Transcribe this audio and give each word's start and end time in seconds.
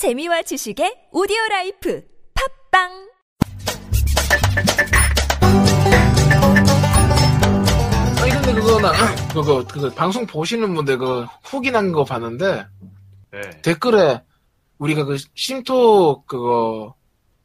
재미와 0.00 0.40
지식의 0.48 1.08
오디오 1.12 1.36
라이프 1.50 2.02
팟빵 2.72 2.88
아니 8.22 8.30
근데 8.32 8.52
그거 8.54 8.80
나 8.80 8.92
그거 9.34 9.62
그거 9.66 9.90
방송 9.90 10.24
보시는 10.26 10.74
분들 10.74 10.96
그 10.96 11.26
후기 11.44 11.70
난 11.70 11.92
거 11.92 12.04
봤는데 12.04 12.66
네. 13.32 13.40
댓글에 13.60 14.22
우리가 14.78 15.04
그 15.04 15.18
심토 15.34 16.24
그거 16.24 16.94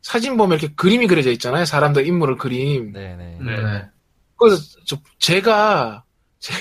사진 0.02 0.38
보면 0.38 0.58
이렇게 0.58 0.74
그림이 0.76 1.08
그려져 1.08 1.32
있잖아요. 1.32 1.66
사람들 1.66 2.08
인물을 2.08 2.38
그림. 2.38 2.94
네네. 2.94 3.40
네. 3.42 3.86
그래서 4.38 4.64
저 4.86 4.96
제가 5.20 6.06
제, 6.40 6.54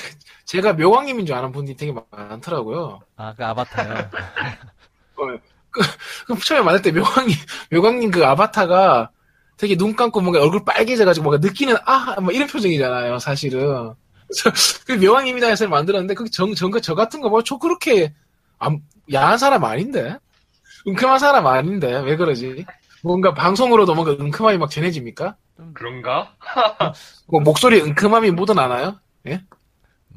제가 0.45 0.73
묘광님인 0.73 1.25
줄 1.25 1.37
아는 1.37 1.53
분들이 1.53 1.77
되게 1.77 1.95
많더라고요. 2.11 2.99
아, 3.15 3.33
그 3.37 3.45
아바타요. 3.45 4.11
그 6.27 6.39
처음에 6.45 6.63
만날 6.63 6.83
때 6.83 6.91
묘광님 6.93 7.37
묘광님 7.73 8.11
그 8.11 8.25
아바타가 8.25 9.11
되게 9.57 9.77
눈 9.77 9.95
감고 9.97 10.21
뭔가 10.21 10.41
얼굴 10.43 10.65
빨개져가지고 10.65 11.25
뭔가 11.25 11.47
느끼는 11.47 11.77
아 11.87 12.17
뭐 12.21 12.33
이런 12.33 12.49
표정이잖아요. 12.49 13.19
사실은. 13.19 13.95
그 14.87 14.93
묘광님이다 14.93 15.47
해서 15.49 15.69
만들었는데 15.69 16.15
그 16.15 16.25
정 16.31 16.55
정 16.55 16.73
저 16.81 16.95
같은 16.95 17.21
거 17.21 17.29
뭐저 17.29 17.59
그렇게 17.59 18.13
안, 18.59 18.81
야한 19.13 19.39
사람 19.39 19.65
아닌데 19.65 20.17
은큼한 20.87 21.19
사람 21.19 21.47
아닌데 21.47 22.01
왜 22.01 22.17
그러지? 22.17 22.65
뭔가 23.03 23.35
방송으로도 23.35 23.95
뭔가 23.95 24.13
은큼함이 24.13 24.59
막 24.59 24.71
전해집니까? 24.71 25.37
그런가? 25.75 26.35
뭐 27.29 27.41
목소리에 27.43 27.83
은큼함이 27.83 28.31
묻어나나요? 28.33 28.99
예? 29.27 29.43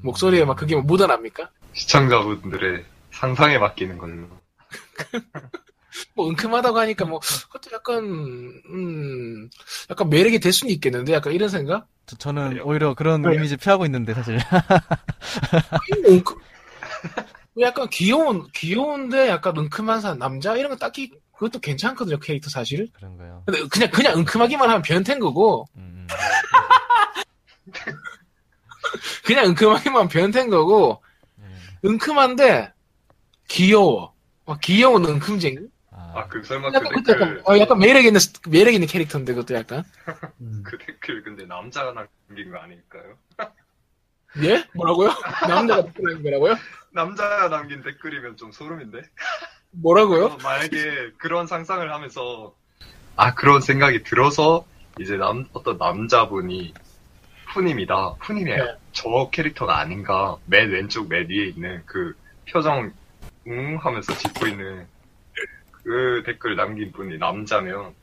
목소리에 0.01 0.45
막 0.45 0.55
그게 0.55 0.75
묻어납니까? 0.75 1.49
시청자분들의 1.73 2.85
상상에 3.11 3.57
맡기는 3.59 3.97
걸로. 3.97 4.27
뭐 6.15 6.29
은큼하다고 6.29 6.79
하니까 6.79 7.05
뭐 7.05 7.19
그것도 7.19 7.71
약간 7.73 8.03
음 8.03 9.49
약간 9.89 10.09
매력이 10.09 10.39
될 10.39 10.53
수는 10.53 10.73
있겠는데 10.73 11.13
약간 11.13 11.33
이런 11.33 11.49
생각? 11.49 11.87
저, 12.05 12.15
저는 12.15 12.49
그래요? 12.49 12.63
오히려 12.65 12.93
그런 12.93 13.21
그래요? 13.21 13.39
이미지 13.39 13.57
피하고 13.57 13.85
있는데, 13.85 14.13
사실. 14.13 14.39
뭐 16.03 16.13
은큼 16.13 16.35
약간 17.59 17.89
귀여운 17.89 18.47
귀여운데 18.53 19.29
약간 19.29 19.57
은큼한 19.57 20.01
사람 20.01 20.19
남자 20.19 20.55
이런 20.55 20.69
거 20.69 20.77
딱히 20.77 21.11
그것도 21.33 21.59
괜찮거든요 21.59 22.19
캐릭터 22.19 22.49
사실. 22.49 22.87
그런 22.93 23.17
거요. 23.17 23.43
근데 23.45 23.67
그냥 23.67 23.91
그냥 23.91 24.17
은큼하기만 24.19 24.69
하면 24.69 24.81
변태인 24.81 25.19
거고 25.19 25.67
음, 25.75 26.07
음. 26.07 26.09
그냥 29.25 29.47
은큼하기만 29.47 29.95
하면 29.95 30.07
변태인 30.07 30.49
거고 30.49 31.03
예. 31.41 31.87
은큼한데 31.87 32.73
귀여워. 33.47 34.13
막 34.47 34.59
귀여운 34.61 35.05
은큼쟁이. 35.05 35.57
아, 35.91 36.13
아, 36.15 36.27
그 36.27 36.41
설마 36.41 36.67
약간 36.67 36.83
그 36.83 36.89
그것도 36.89 37.11
약간, 37.11 37.35
댓글, 37.35 37.43
어, 37.45 37.59
약간 37.59 37.79
매력 37.79 38.05
있는 38.05 38.19
매력 38.49 38.73
있는 38.73 38.87
캐릭터인데 38.87 39.33
그것도 39.33 39.55
약간. 39.55 39.83
그 40.63 40.77
댓글 40.77 41.21
근데 41.23 41.45
남자가 41.45 41.91
남긴 41.93 42.51
거 42.51 42.57
아닐까요? 42.57 43.17
예? 44.43 44.63
뭐라고요? 44.73 45.09
남자가 45.49 45.83
댓글인 45.83 46.23
거라고요? 46.23 46.55
남자가 46.91 47.49
남긴 47.49 47.81
댓글이면 47.83 48.37
좀 48.37 48.51
소름인데? 48.51 49.01
뭐라고요? 49.71 50.25
어, 50.25 50.37
만약에 50.41 51.11
그런 51.17 51.45
상상을 51.45 51.91
하면서, 51.91 52.55
아, 53.17 53.33
그런 53.33 53.59
생각이 53.59 54.03
들어서, 54.03 54.65
이제 54.99 55.17
남, 55.17 55.47
어떤 55.53 55.77
남자분이, 55.77 56.73
푸님이다. 57.53 58.15
푸님이 58.21 58.51
네. 58.51 58.75
저 58.91 59.29
캐릭터가 59.31 59.77
아닌가. 59.79 60.37
맨 60.45 60.69
왼쪽, 60.69 61.09
맨 61.09 61.29
위에 61.29 61.47
있는 61.47 61.81
그 61.85 62.15
표정, 62.51 62.93
응? 63.47 63.77
하면서 63.81 64.13
짓고 64.17 64.47
있는 64.47 64.87
그 65.71 66.23
댓글 66.25 66.55
남긴 66.55 66.91
분이 66.91 67.17
남자면, 67.17 67.93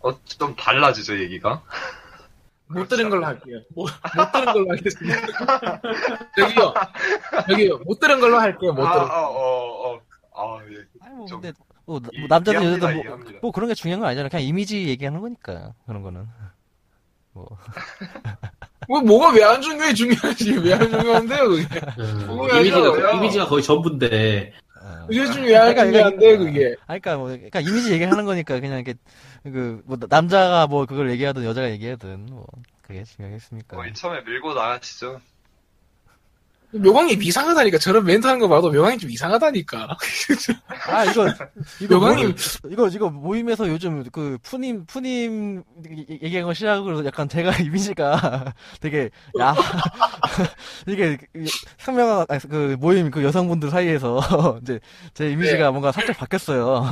어, 0.00 0.24
좀 0.24 0.54
달라지죠, 0.56 1.18
얘기가? 1.20 1.62
못 2.66 2.88
들은 2.88 3.10
걸로 3.10 3.26
할게요. 3.26 3.60
못, 3.74 3.82
못 3.84 4.32
들은 4.32 4.52
걸로 4.52 4.70
하겠습니다. 4.70 5.80
저기요. 6.38 6.74
저기요. 7.48 7.78
못 7.84 7.98
들은 7.98 8.20
걸로 8.20 8.38
할게요. 8.38 8.72
못 8.72 8.84
아, 8.86 8.92
들은. 8.92 9.06
아, 9.10 9.26
어, 9.26 9.94
어. 9.94 10.00
아, 10.34 10.60
예. 10.70 10.76
아니, 11.02 11.14
뭐, 11.16 11.26
좀 11.26 11.40
근데, 11.40 11.56
뭐, 11.84 11.98
뭐 12.00 12.10
남자든 12.28 12.62
여자든 12.62 12.80
뭐, 12.94 13.02
이해합니다. 13.02 13.38
뭐 13.42 13.50
그런 13.52 13.68
게 13.68 13.74
중요한 13.74 14.00
건 14.00 14.08
아니잖아. 14.08 14.28
그냥 14.28 14.44
이미지 14.44 14.86
얘기하는 14.88 15.20
거니까. 15.20 15.74
그런 15.86 16.02
거는. 16.02 16.26
뭐. 17.32 17.46
뭐, 18.88 19.00
뭐가 19.02 19.32
왜 19.34 19.42
안 19.44 19.60
중요해? 19.60 19.92
중요하지. 19.94 20.58
왜 20.58 20.72
안 20.72 20.90
중요한데요, 20.90 21.48
그게? 21.48 21.80
음. 21.98 22.48
이미지가, 22.60 23.12
이미지가 23.14 23.46
거의 23.46 23.62
전부인데, 23.64 24.52
어. 24.82 25.06
그게 25.06 25.24
중요해. 25.26 25.52
그러니까 25.74 25.84
중요한데, 25.84 26.26
이게- 26.26 26.36
그게. 26.38 26.76
아니, 26.86 27.00
그러니까 27.00 27.16
뭐, 27.16 27.26
그러니까 27.28 27.60
이미지 27.60 27.92
얘기하는 27.92 28.24
거니까 28.24 28.58
그냥 28.60 28.78
이렇게 28.80 28.94
그 29.42 29.82
뭐 29.84 29.98
남자가 30.08 30.66
뭐 30.66 30.86
그걸 30.86 31.10
얘기하든 31.10 31.44
여자가 31.44 31.70
얘기하든 31.70 32.26
뭐 32.26 32.46
그게 32.82 33.04
중요하겠습니까? 33.04 33.76
뭐, 33.76 33.86
이참에 33.86 34.20
밀고 34.22 34.54
나가시죠. 34.54 35.20
묘광이 36.72 37.14
이상하다니까. 37.20 37.78
저런 37.78 38.04
멘트 38.04 38.26
하는 38.26 38.38
거 38.40 38.48
봐도 38.48 38.70
묘광이 38.70 38.98
좀 38.98 39.10
이상하다니까. 39.10 39.88
아 40.88 41.04
이거 41.04 41.28
이거 41.80 41.94
요강님. 41.96 42.34
뭐- 42.62 42.70
이거 42.70 42.88
이거 42.88 43.10
모임에서 43.10 43.68
요즘 43.68 44.04
그 44.12 44.38
푸님 44.42 44.84
푸님 44.86 45.62
얘기한 46.22 46.44
거 46.46 46.54
시작으로 46.54 47.04
약간 47.04 47.28
제가 47.28 47.50
이미지가 47.58 48.54
되게 48.80 49.10
야 49.40 49.54
이게 50.86 51.18
상명아 51.78 52.26
그 52.48 52.76
모임 52.78 53.10
그 53.10 53.24
여성분들 53.24 53.70
사이에서 53.70 54.20
이제 54.62 54.80
제 55.14 55.30
이미지가 55.30 55.70
뭔가 55.72 55.92
살짝 55.92 56.16
바뀌었어요. 56.18 56.88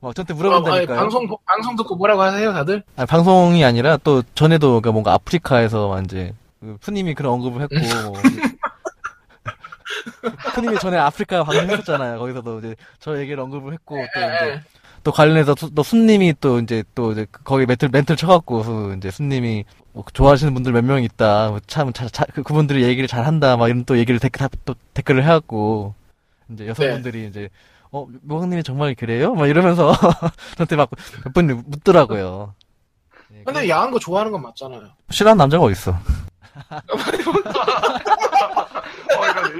막 0.00 0.14
저한테 0.14 0.32
어, 0.32 0.36
아니, 0.36 0.42
물어본다니까요. 0.44 0.96
방송, 0.96 1.26
방송 1.44 1.74
듣고 1.74 1.96
뭐라고 1.96 2.22
하세요, 2.22 2.52
다들? 2.52 2.84
아니, 2.94 3.06
방송이 3.08 3.64
아니라 3.64 3.96
또 3.96 4.22
전에도 4.36 4.80
그 4.80 4.90
뭔가 4.90 5.12
아프리카에서 5.14 6.00
이제 6.04 6.32
그 6.60 6.76
푸님이 6.80 7.14
그런 7.14 7.32
언급을 7.32 7.62
했고 7.62 7.74
푸님이 10.54 10.78
전에 10.78 10.96
아프리카 10.98 11.44
방송했었잖아요. 11.44 12.18
거기서도 12.18 12.58
이제 12.60 12.76
저 13.00 13.18
얘기를 13.18 13.40
언급을 13.40 13.72
했고 13.72 13.96
또 13.96 14.20
이제 14.20 14.60
또 15.04 15.12
관련해서 15.12 15.54
수- 15.56 15.74
또 15.74 15.82
순님이 15.82 16.34
또 16.40 16.58
이제 16.58 16.82
또 16.94 17.12
이제 17.12 17.26
거기 17.44 17.66
멘트 17.66 17.86
멘트를 17.90 18.16
쳐갖고 18.16 18.62
수- 18.64 18.94
이제 18.98 19.10
순님이 19.10 19.64
뭐 19.92 20.04
좋아하시는 20.12 20.52
분들 20.54 20.72
몇 20.72 20.82
명 20.84 21.02
있다. 21.02 21.50
뭐참 21.50 21.92
자, 21.92 22.08
자, 22.08 22.24
그, 22.34 22.42
그분들이 22.42 22.82
얘기를 22.84 23.06
잘한다. 23.08 23.56
막 23.56 23.68
이런 23.68 23.84
또 23.84 23.96
얘기를 23.98 24.18
댓글 24.20 24.40
다- 24.40 24.48
또 24.64 24.74
댓글을 24.94 25.22
해갖고 25.24 25.94
이제 26.52 26.66
여성분들이 26.66 27.26
이제 27.28 27.48
어 27.90 28.06
모강님이 28.22 28.62
정말 28.64 28.94
그래요? 28.94 29.34
막 29.34 29.46
이러면서 29.48 29.92
저한테 30.56 30.76
막 30.76 30.90
몇 31.24 31.32
번 31.32 31.62
묻더라고요. 31.66 32.54
예, 33.34 33.42
근데 33.44 33.68
야한 33.68 33.90
거 33.90 33.98
좋아하는 33.98 34.32
건 34.32 34.42
맞잖아요. 34.42 34.88
싫어하는 35.10 35.38
남자가 35.38 35.64
어딨어? 35.64 35.94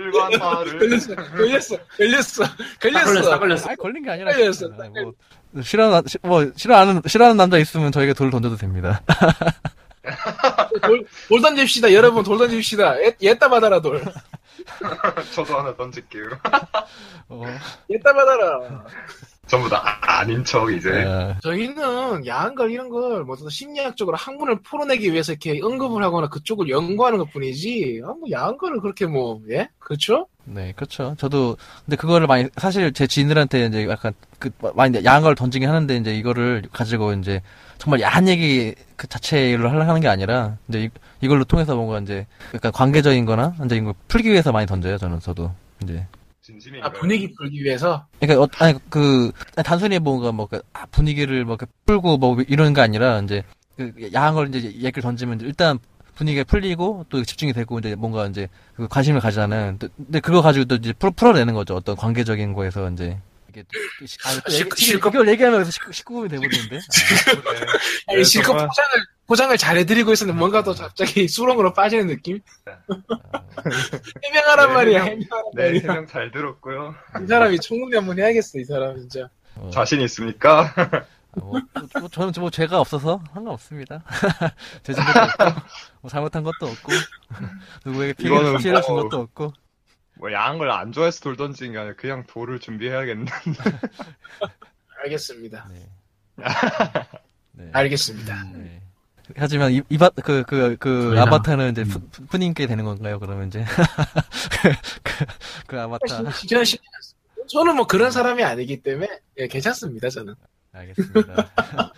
어, 0.08 0.28
이건 0.28 0.32
일관화를. 0.32 0.78
걸렸어, 0.78 1.14
걸렸어, 1.16 1.76
걸렸어, 1.96 2.44
딱 2.44 2.78
걸렸어, 2.80 3.04
걸렸어. 3.04 3.30
딱 3.30 3.38
걸렸어. 3.38 3.69
아니 3.69 3.76
걸린 3.76 4.02
게 4.04 4.10
아니라. 4.10 4.32
진짜. 4.52 4.66
아니, 4.82 4.91
뭐 4.91 5.12
싫어하는 5.62 6.02
시- 6.06 6.19
뭐 6.22 6.50
싫어하는 6.56 7.02
싫어하는 7.06 7.36
남자 7.36 7.58
있으면 7.58 7.92
저에게 7.92 8.12
돌 8.12 8.30
던져도 8.30 8.56
됩니다. 8.56 9.02
돌, 10.82 11.04
돌 11.28 11.41
던집시다, 11.42 11.92
여러분, 11.92 12.24
돌 12.24 12.38
던집시다. 12.38 12.98
예, 13.02 13.16
옛다 13.20 13.48
받아라, 13.48 13.80
돌. 13.80 14.02
저도 15.34 15.58
하나 15.58 15.74
던질게요. 15.76 16.25
어, 17.28 17.44
옛다 17.90 18.12
받아라. 18.14 18.84
전부 19.48 19.69
다 19.69 19.82
아- 19.84 20.19
아닌 20.20 20.44
척, 20.44 20.70
이제. 20.70 20.91
예. 20.91 21.36
저희는 21.42 22.26
야한 22.26 22.54
걸 22.54 22.70
이런 22.70 22.88
걸뭐 22.88 23.36
심리학적으로 23.48 24.16
학문을 24.16 24.60
풀어내기 24.62 25.12
위해서 25.12 25.32
이렇게 25.32 25.59
언급을 25.62 26.03
하거나 26.03 26.28
그쪽을 26.28 26.69
연구하는 26.69 27.19
것 27.19 27.31
뿐이지 27.32 28.03
아, 28.04 28.08
뭐 28.08 28.20
야한 28.31 28.58
거를 28.58 28.81
그렇게 28.81 29.06
뭐 29.06 29.41
예? 29.50 29.69
그렇죠? 29.78 30.26
네, 30.44 30.72
그렇죠. 30.76 31.14
저도 31.19 31.56
근데 31.84 31.97
그거를 31.97 32.26
많이 32.26 32.48
사실 32.56 32.92
제 32.92 33.06
지인들한테 33.06 33.66
이제 33.66 33.88
약간 33.88 34.12
그 34.38 34.50
많이 34.75 35.03
야한 35.04 35.22
걸 35.22 35.34
던지긴 35.34 35.69
하는데 35.69 35.96
이제 35.96 36.14
이거를 36.14 36.62
가지고 36.73 37.12
이제 37.14 37.40
정말 37.78 38.00
야한 38.00 38.28
얘기 38.28 38.75
그 38.96 39.06
자체로 39.06 39.69
하려는 39.70 40.00
게 40.00 40.08
아니라 40.08 40.56
이제 40.69 40.84
이, 40.84 40.90
이걸로 41.20 41.44
통해서 41.44 41.75
뭔가 41.76 41.99
이제 42.00 42.26
약간 42.55 42.73
관계적인거나 42.73 43.55
이제 43.64 43.76
이거 43.76 43.94
풀기 44.08 44.31
위해서 44.31 44.52
많이 44.52 44.67
던져요. 44.67 44.99
저는 44.99 45.20
저도 45.20 45.52
이제 45.82 46.06
진심인가요? 46.53 46.89
아 46.89 46.93
분위기 46.93 47.31
풀기 47.35 47.62
위해서 47.62 48.06
그러니까 48.21 48.43
어, 48.45 48.49
아니 48.59 48.79
그 48.89 49.31
단순히 49.65 49.99
뭔가 49.99 50.33
뭐 50.33 50.47
그, 50.47 50.62
아, 50.73 50.87
분위기를 50.87 51.45
뭐 51.45 51.56
이렇게 51.61 51.71
풀고 51.85 52.17
뭐 52.17 52.39
이런 52.49 52.73
게 52.73 52.81
아니라 52.81 53.21
이제 53.21 53.43
그 53.77 53.93
야한 54.15 54.35
걸 54.35 54.55
이제 54.55 54.69
얘기를 54.73 55.03
던지면 55.03 55.41
일단 55.43 55.79
분위기가 56.15 56.43
풀리고 56.45 57.05
또 57.11 57.23
집중이 57.23 57.53
되고 57.53 57.79
이제 57.79 57.95
뭔가 57.95 58.27
이제 58.27 58.49
그 58.75 58.89
관심을 58.89 59.21
가지잖아요. 59.21 59.77
근데- 59.79 60.21
그거 60.21 60.43
가지고 60.43 60.65
또 60.65 60.75
이제 60.77 60.93
풀어 60.95 61.12
풀어내는 61.15 61.55
거죠. 61.55 61.77
어떤 61.77 61.95
관계적인 61.97 62.55
거에서 62.55 62.91
이제 62.91 63.19
이게 63.50 63.62
아, 64.25 64.41
또 64.45 64.50
실- 64.50 64.67
얘기- 64.67 64.77
실컷- 64.85 65.29
얘기하면 65.29 65.62
19금이 65.65 66.31
돼버리는데. 66.31 66.77
아, 66.79 68.23
실컷 68.25 68.53
포장을 68.67 69.06
포장을 69.28 69.56
잘해드리고 69.56 70.12
있었는데 70.12 70.38
뭔가 70.38 70.62
또 70.64 70.75
갑자기 70.75 71.28
수렁으로 71.28 71.72
빠지는 71.75 72.06
느낌? 72.08 72.40
해명하란 74.25 74.69
네, 74.69 74.75
말이야 74.75 75.02
해명. 75.04 75.20
해명하란 75.22 75.50
네, 75.54 75.62
말이야 75.64 75.80
해명 75.82 76.06
잘 76.06 76.30
들었고요. 76.32 76.94
이 77.22 77.26
사람이 77.26 77.60
청문회 77.60 77.98
한번 77.98 78.19
해야겠어 78.19 78.58
이 78.58 78.64
사람 78.64 78.96
진짜 78.98 79.28
어, 79.56 79.70
자신 79.70 80.00
있습니까? 80.02 80.72
뭐, 81.36 81.60
뭐, 82.00 82.08
저는 82.08 82.32
뭐 82.40 82.50
죄가 82.50 82.80
없어서 82.80 83.20
상관없습니다. 83.34 84.02
제 84.82 84.92
잘못도 84.94 85.20
없고, 85.44 85.60
뭐 86.00 86.10
잘못한 86.10 86.42
것도 86.42 86.66
없고, 86.66 86.92
누구에게 87.84 88.12
피해, 88.14 88.28
이거는 88.30 88.56
피해를 88.58 88.82
준 88.82 88.94
뭐- 88.94 89.02
것도 89.04 89.20
없고. 89.22 89.52
뭐 90.14 90.32
야한 90.32 90.58
걸 90.58 90.69
안 90.70 90.90
좋아해서 90.90 91.20
돌 91.20 91.36
던지는 91.36 91.72
게 91.72 91.78
아니라 91.78 91.94
그냥 91.96 92.25
돌을 92.26 92.58
준비해야겠네. 92.60 93.30
알겠습니다. 95.04 95.69
네. 95.70 95.86
네. 97.52 97.70
알겠습니다. 97.72 98.44
네. 98.54 98.80
하지만 99.36 99.72
이, 99.72 99.82
이바 99.88 100.10
그그그 100.10 101.14
아바타는 101.19 101.72
이제 101.72 101.82
음. 101.82 101.88
푸, 101.88 102.26
푸님께 102.26 102.66
되는 102.66 102.84
건가요? 102.84 103.19
그러면 103.19 103.48
이제 103.48 103.64
그, 105.04 105.25
그 105.66 105.80
아바타 105.80 106.06
저는 106.06 106.30
씁니다. 106.32 106.78
저는 107.48 107.76
뭐 107.76 107.86
그런 107.86 108.10
사람이 108.10 108.42
아니기 108.42 108.82
때문에 108.82 109.08
예, 109.38 109.48
괜찮습니다. 109.48 110.08
저는 110.08 110.34
알겠습니다. 110.72 111.50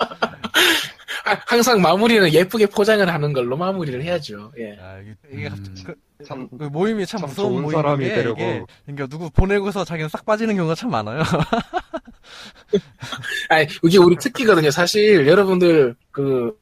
아, 1.26 1.36
항상 1.46 1.80
마무리는 1.80 2.32
예쁘게 2.32 2.66
포장을 2.66 3.06
하는 3.08 3.32
걸로 3.32 3.56
마무리를 3.56 4.02
해야죠. 4.02 4.52
예. 4.58 4.76
아, 4.80 4.98
이게, 4.98 5.14
이게 5.32 5.48
음. 5.48 5.50
갑자기 5.50 5.84
그, 5.84 5.94
참, 6.24 6.48
그 6.48 6.64
모임이 6.64 7.06
참, 7.06 7.20
참 7.20 7.34
좋은 7.34 7.62
모임인 7.62 7.70
사람이 7.70 8.04
게 8.04 8.14
되려고. 8.14 8.40
이게 8.40 8.64
그러니까 8.84 9.06
누구 9.06 9.30
보내고서 9.30 9.84
자기는 9.84 10.08
싹 10.08 10.24
빠지는 10.24 10.56
경우가 10.56 10.74
참 10.74 10.90
많아요. 10.90 11.22
아니, 13.48 13.66
이게 13.84 13.98
우리 13.98 14.16
특기거든요. 14.16 14.70
사실 14.70 15.26
여러분들 15.26 15.94
그 16.10 16.56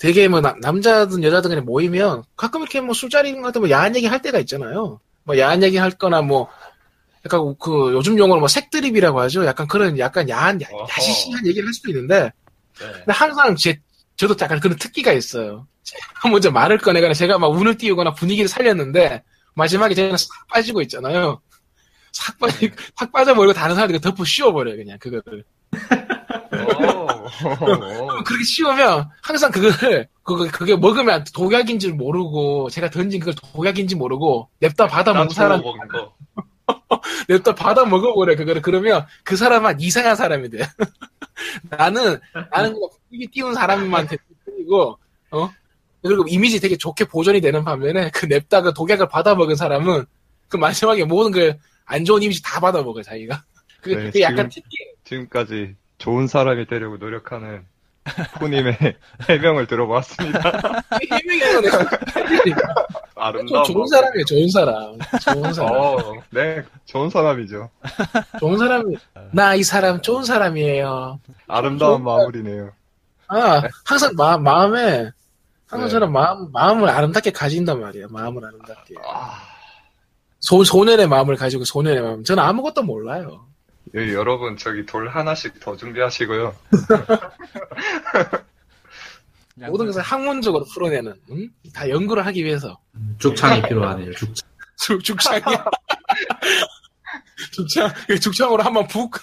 되게 0.00 0.28
뭐 0.28 0.40
남, 0.40 0.58
남자든 0.60 1.22
여자든 1.22 1.50
간에 1.50 1.60
모이면 1.60 2.24
가끔 2.34 2.62
이렇게 2.62 2.80
뭐 2.80 2.94
술자리 2.94 3.38
같은 3.40 3.60
뭐 3.60 3.70
야한 3.70 3.94
얘기 3.94 4.06
할 4.06 4.22
때가 4.22 4.38
있잖아요. 4.40 4.98
뭐 5.24 5.38
야한 5.38 5.62
얘기 5.62 5.76
할 5.76 5.90
거나 5.90 6.22
뭐 6.22 6.48
약간 7.26 7.54
그 7.60 7.92
요즘 7.92 8.18
용어로 8.18 8.40
뭐 8.40 8.48
색드립이라고 8.48 9.20
하죠. 9.20 9.44
약간 9.44 9.68
그런 9.68 9.98
약간 9.98 10.26
야한 10.30 10.62
야. 10.62 10.66
야시시한 10.88 11.46
얘기를 11.46 11.66
할 11.66 11.74
수도 11.74 11.90
있는데 11.90 12.32
네. 12.80 12.92
근데 12.92 13.12
항상 13.12 13.54
제 13.56 13.78
저도 14.16 14.34
약간 14.40 14.58
그런 14.58 14.78
특기가 14.78 15.12
있어요. 15.12 15.66
제가 15.82 16.30
먼저 16.30 16.50
말을 16.50 16.78
꺼내거나 16.78 17.12
제가 17.12 17.38
막 17.38 17.48
운을 17.48 17.76
띄우거나 17.76 18.14
분위기를 18.14 18.48
살렸는데 18.48 19.22
마지막에 19.52 19.94
제가 19.94 20.16
싹 20.16 20.28
빠지고 20.48 20.80
있잖아요. 20.80 21.42
싹 22.12 22.38
빠지 22.38 22.70
싹 22.96 23.12
빠져버리고 23.12 23.52
다른 23.52 23.74
사람들이 23.74 24.00
덮어 24.00 24.24
씌워버려요 24.24 24.76
그냥 24.76 24.98
그거를. 24.98 25.44
오. 27.60 28.06
그렇게 28.24 28.44
씌우면 28.44 29.08
항상 29.22 29.50
그걸 29.50 30.08
그거 30.22 30.46
그게 30.52 30.76
먹으면 30.76 31.24
독약인 31.34 31.78
줄 31.78 31.94
모르고 31.94 32.70
제가 32.70 32.90
던진 32.90 33.20
그걸 33.20 33.34
독약인지 33.34 33.96
모르고 33.96 34.48
냅다 34.60 34.86
받아 34.86 35.12
먹는 35.12 35.30
사람 35.30 35.60
먹은 35.62 35.88
거. 35.88 36.14
냅다 37.28 37.54
받아 37.54 37.84
먹어버려 37.84 38.36
그거를 38.36 38.62
그러면 38.62 39.06
그 39.24 39.36
사람은 39.36 39.80
이상한 39.80 40.16
사람이 40.16 40.50
돼. 40.50 40.58
나는 41.70 42.18
나는 42.52 42.72
그냥 42.74 42.88
분위기 43.08 43.26
띄운 43.28 43.54
사람만 43.54 44.08
되고 44.08 44.98
어 45.30 45.50
그리고 46.02 46.24
이미지 46.28 46.60
되게 46.60 46.76
좋게 46.76 47.04
보존이 47.06 47.40
되는 47.40 47.64
반면에 47.64 48.10
그 48.12 48.26
냅다가 48.26 48.72
독약을 48.72 49.08
받아 49.08 49.34
먹은 49.34 49.54
사람은 49.56 50.04
그 50.48 50.56
마지막에 50.56 51.04
모든 51.04 51.32
걸 51.32 51.58
안 51.92 52.04
좋은 52.04 52.22
이미지 52.22 52.40
다 52.40 52.60
받아 52.60 52.82
먹어 52.84 53.02
자기가. 53.02 53.42
그, 53.80 53.88
네, 53.90 54.10
그 54.12 54.20
약간 54.20 54.48
지금- 54.48 54.62
특기. 54.62 54.76
지금까지 55.02 55.74
좋은 56.00 56.26
사람이 56.26 56.66
되려고 56.66 56.96
노력하는 56.96 57.64
포님의 58.38 58.76
해명을 59.28 59.66
들어보았습니다. 59.66 60.40
해명이 61.10 61.42
아니라 61.44 61.78
아름다운 63.14 63.64
좋은. 63.64 63.86
사람이에요, 63.86 64.24
좋은 64.24 64.48
사람. 64.48 64.98
좋은 65.22 65.52
사람. 65.52 65.72
어, 65.74 65.96
네, 66.30 66.64
좋은 66.86 67.10
사람이죠. 67.10 67.68
좋은 68.40 68.56
사람이, 68.58 68.96
나 69.32 69.54
이 69.54 69.62
사람 69.62 70.00
좋은 70.00 70.24
사람이에요. 70.24 71.20
아름다운 71.46 72.02
마무리네요. 72.02 72.72
아, 73.28 73.62
항상 73.84 74.12
마, 74.16 74.38
마음에, 74.38 75.10
항상 75.68 75.86
네. 75.86 75.90
저는 75.92 76.10
마음, 76.12 76.50
마음을 76.50 76.88
아름답게 76.88 77.30
가진단 77.32 77.78
말이에요. 77.80 78.08
마음을 78.08 78.42
아름답게. 78.44 78.94
아, 79.06 79.38
소, 80.40 80.64
소년의 80.64 81.06
마음을 81.06 81.36
가지고 81.36 81.64
소년의 81.64 82.00
마음. 82.02 82.24
저는 82.24 82.42
아무것도 82.42 82.82
몰라요. 82.82 83.44
예, 83.96 84.12
여러분 84.12 84.56
저기 84.56 84.86
돌 84.86 85.08
하나씩 85.08 85.58
더 85.60 85.76
준비하시고요. 85.76 86.54
모든 89.68 89.86
것을 89.86 90.00
학문적으로 90.02 90.64
풀어내는, 90.72 91.14
응? 91.32 91.48
다 91.74 91.88
연구를 91.88 92.24
하기 92.26 92.44
위해서. 92.44 92.78
죽창이 93.18 93.62
필요하네요. 93.62 94.12
죽창. 94.12 94.48
죽, 94.78 95.02
죽창이야. 95.04 95.64
죽창, 97.52 97.90
죽창으로 98.20 98.62
한번 98.62 98.86
푹. 98.86 99.16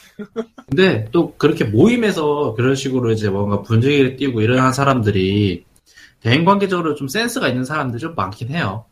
근데 0.67 1.07
또 1.11 1.35
그렇게 1.37 1.63
모임에서 1.63 2.53
그런 2.55 2.75
식으로 2.75 3.11
이제 3.11 3.29
뭔가 3.29 3.61
분위기를 3.63 4.17
띄우고 4.17 4.41
일어난 4.41 4.73
사람들이 4.73 5.65
대인 6.19 6.45
관계적으로 6.45 6.93
좀 6.95 7.07
센스가 7.07 7.47
있는 7.47 7.63
사람들이 7.63 7.99
좀 7.99 8.13
많긴 8.15 8.49
해요. 8.49 8.85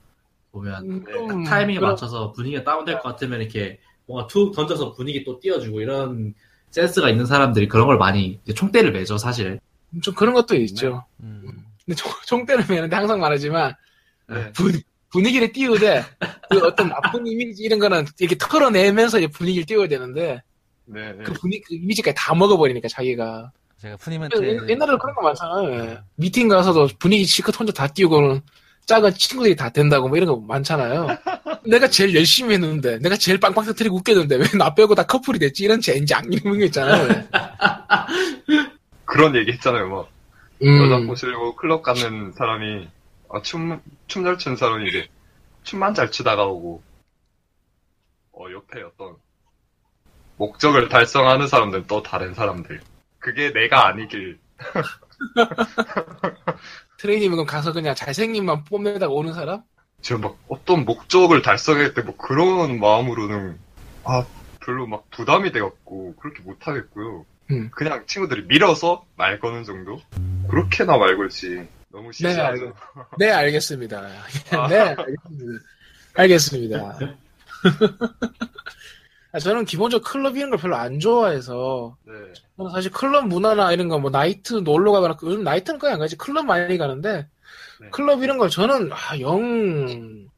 보면 0.51 1.04
음, 1.06 1.44
타이밍에 1.44 1.80
그럼- 1.80 1.92
맞춰서 1.92 2.31
분위기가 2.31 2.63
다운될 2.63 3.00
것 3.01 3.10
같으면 3.10 3.42
이렇게 3.42 3.80
뭔가 4.07 4.28
툭 4.28 4.54
던져서 4.56 4.94
분위기 4.94 5.24
또 5.24 5.40
띄워주고 5.40 5.81
이런 5.81 6.34
센스가 6.72 7.10
있는 7.10 7.25
사람들이 7.25 7.68
그런 7.68 7.88
걸 7.88 7.98
많이 7.98 8.40
이제 8.44 8.54
총대를 8.54 8.92
매죠 8.92 9.18
사실. 9.18 9.60
좀 10.02 10.13
그런 10.13 10.34
것도 10.34 10.56
있죠. 10.57 11.06
음. 11.22 11.44
근데 11.86 11.96
총, 11.96 12.12
총대를 12.25 12.66
매는데 12.68 12.96
항상 12.96 13.19
말하지만, 13.19 13.74
네. 14.28 14.52
분, 14.54 14.74
분위기를 15.10 15.52
띄우되 15.54 16.04
그 16.50 16.57
어떤 16.66 16.90
나쁜 16.90 17.25
이미지 17.25 17.63
이런 17.63 17.80
거는 17.80 18.06
이렇게 18.19 18.36
털어내면서 18.38 19.19
이제 19.19 19.28
분위기를 19.28 19.66
띄워야 19.66 19.88
되는데 19.88 20.42
네, 20.86 21.13
네. 21.13 21.24
그 21.24 21.31
분위기 21.34 21.62
그 21.63 21.75
이미지까지 21.75 22.16
다 22.18 22.36
먹어버리니까 22.36 22.88
자기가 22.90 23.52
제가 23.78 23.96
푸님한테 23.98 24.38
옛- 24.46 24.69
옛날에 24.69 24.98
그런 24.98 25.16
거 25.16 25.22
많잖아요 25.22 25.74
예. 25.80 26.00
미팅 26.16 26.48
가서도 26.50 26.90
분위기 27.00 27.24
실컷 27.24 27.57
혼자 27.57 27.72
다 27.72 27.88
띄우고는 27.88 28.42
작은 28.85 29.13
친구들이 29.15 29.55
다 29.55 29.69
된다고 29.69 30.07
뭐 30.07 30.17
이런 30.17 30.27
거 30.27 30.37
많잖아요 30.37 31.07
내가 31.65 31.87
제일 31.89 32.13
열심히 32.15 32.53
했는데 32.55 32.99
내가 32.99 33.15
제일 33.17 33.39
빵빵 33.39 33.65
터뜨리고 33.65 33.97
웃겼는데 33.97 34.35
왜 34.37 34.45
나 34.57 34.73
빼고 34.75 34.95
다 34.95 35.03
커플이 35.03 35.39
됐지 35.39 35.63
이런 35.65 35.81
젠장 35.81 36.23
이런 36.31 36.59
거 36.59 36.65
있잖아요 36.65 37.07
예. 37.11 37.27
그런 39.05 39.35
얘기 39.35 39.51
했잖아요. 39.53 39.87
뭐 39.87 40.09
음, 40.63 40.83
여자 40.91 41.05
꼬시려고 41.05 41.55
클럽 41.55 41.81
가는 41.83 42.31
사람이 42.33 42.87
아, 43.29 43.41
춤, 43.41 43.79
춤 44.07 44.23
잘 44.23 44.37
추는 44.37 44.57
사람이 44.57 44.87
이제 44.89 45.07
춤만 45.63 45.93
잘 45.93 46.11
추다가 46.11 46.45
오고 46.45 46.81
어, 48.33 48.45
옆에 48.51 48.81
어떤 48.81 49.15
목적을 50.37 50.89
달성하는 50.89 51.47
사람들은 51.47 51.85
또 51.87 52.03
다른 52.03 52.33
사람들. 52.33 52.81
그게 53.19 53.53
내가 53.53 53.87
아니길. 53.87 54.37
트레이닝 57.06 57.45
가서 57.45 57.71
그냥 57.71 57.94
잘생김만 57.94 58.64
뽐내다가 58.64 59.14
오는 59.14 59.33
사람 59.33 59.62
제가 60.02 60.19
막 60.21 60.38
어떤 60.50 60.85
목적을 60.85 61.42
달성할 61.44 61.94
때뭐 61.94 62.18
그런 62.18 62.80
마음으로는 62.80 63.57
아 64.04 64.26
별로 64.59 64.88
막 64.88 65.09
부담이 65.12 65.52
돼갖고 65.52 66.16
그렇게 66.16 66.42
못하겠고요. 66.42 67.26
음. 67.52 67.69
그냥 67.71 68.04
친구들이 68.07 68.45
밀어서 68.47 69.06
말 69.16 69.40
거는 69.40 69.64
정도? 69.64 70.02
그렇게나 70.50 70.97
말 70.97 71.16
걸지. 71.18 71.68
너무 71.92 72.07
네, 72.12 72.30
시시하죠. 72.30 72.66
알겠- 72.66 72.74
네, 73.19 73.31
알겠습니다. 73.31 74.00
아. 74.52 74.68
네, 74.68 74.80
알겠습니다. 74.80 75.64
알겠습니다. 76.16 76.97
아, 79.35 79.39
저는 79.39 79.65
기본적으로 79.65 80.09
클럽 80.09 80.37
이런 80.37 80.49
걸 80.49 80.57
별로 80.59 80.77
안 80.77 80.97
좋아해서, 80.97 81.97
네. 82.06 82.13
저는 82.56 82.71
사실 82.71 82.89
클럽 82.89 83.27
문화나 83.27 83.73
이런 83.73 83.89
거, 83.89 83.99
뭐, 83.99 84.09
나이트 84.09 84.54
놀러 84.54 84.94
가거나, 84.94 85.18
요즘 85.23 85.44
나이트는 85.44 85.77
거의 85.77 85.92
안 85.92 85.99
가지, 85.99 86.15
클럽 86.15 86.45
많이 86.45 86.77
가는데, 86.77 87.27
네. 87.81 87.89
클럽 87.92 88.23
이런 88.23 88.37
걸 88.37 88.49
저는, 88.49 88.92
아, 88.94 89.19
영, 89.19 90.30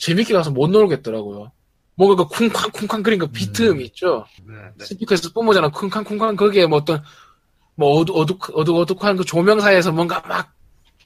재밌게 0.00 0.34
가서 0.34 0.50
못 0.50 0.66
놀겠더라고요. 0.68 1.52
뭔가 1.94 2.16
그 2.16 2.26
쿵쾅 2.28 2.70
쿵쾅 2.72 3.02
그린 3.04 3.20
그 3.20 3.28
비트음 3.28 3.80
있죠? 3.82 4.24
네, 4.44 4.54
네. 4.74 4.84
스피커에서 4.84 5.32
뿜어잖아. 5.32 5.68
쿵쾅 5.68 6.02
쿵쾅 6.02 6.34
거기에 6.34 6.66
뭐 6.66 6.78
어떤 6.78 7.02
뭐 7.76 8.00
어두 8.00 8.14
어둑 8.14 8.56
어둑 8.56 8.76
어둑한 8.78 9.16
그 9.16 9.24
조명 9.24 9.60
사이에서 9.60 9.92
뭔가 9.92 10.22
막 10.26 10.54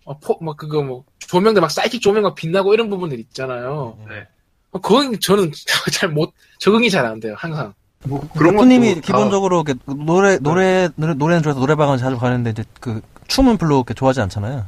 어, 0.05 0.19
포, 0.19 0.39
막 0.41 0.57
그거 0.57 0.83
뭐 0.83 1.05
조명들 1.19 1.61
막 1.61 1.71
사이킥 1.71 2.01
조명과 2.01 2.35
빛나고 2.35 2.75
이런 2.75 2.91
부분들 2.91 3.19
있잖아요. 3.19 3.99
네. 4.09 4.29
어, 4.75 4.81
그건 4.81 5.19
저는 5.21 5.53
잘 5.93 6.11
못 6.11 6.33
적응이 6.59 6.91
잘 6.91 7.07
안 7.07 7.21
돼요. 7.21 7.35
항상. 7.39 7.73
뭐 8.07 8.21
그런 8.37 8.57
푸님이 8.57 8.89
것도 8.97 9.01
다- 9.01 9.07
기본적으로 9.07 9.63
이렇게 9.67 9.81
노래 9.87 10.37
노래 10.39 10.91
노래 10.97 11.15
노래는 11.15 11.43
좋아해서 11.43 11.61
노래방은 11.61 11.97
자주 11.99 12.19
가는데 12.19 12.51
이제 12.51 12.65
그 12.81 13.01
춤은 13.29 13.57
별로 13.57 13.77
그렇게 13.83 13.95
좋아하지 13.95 14.21
않잖아요. 14.23 14.67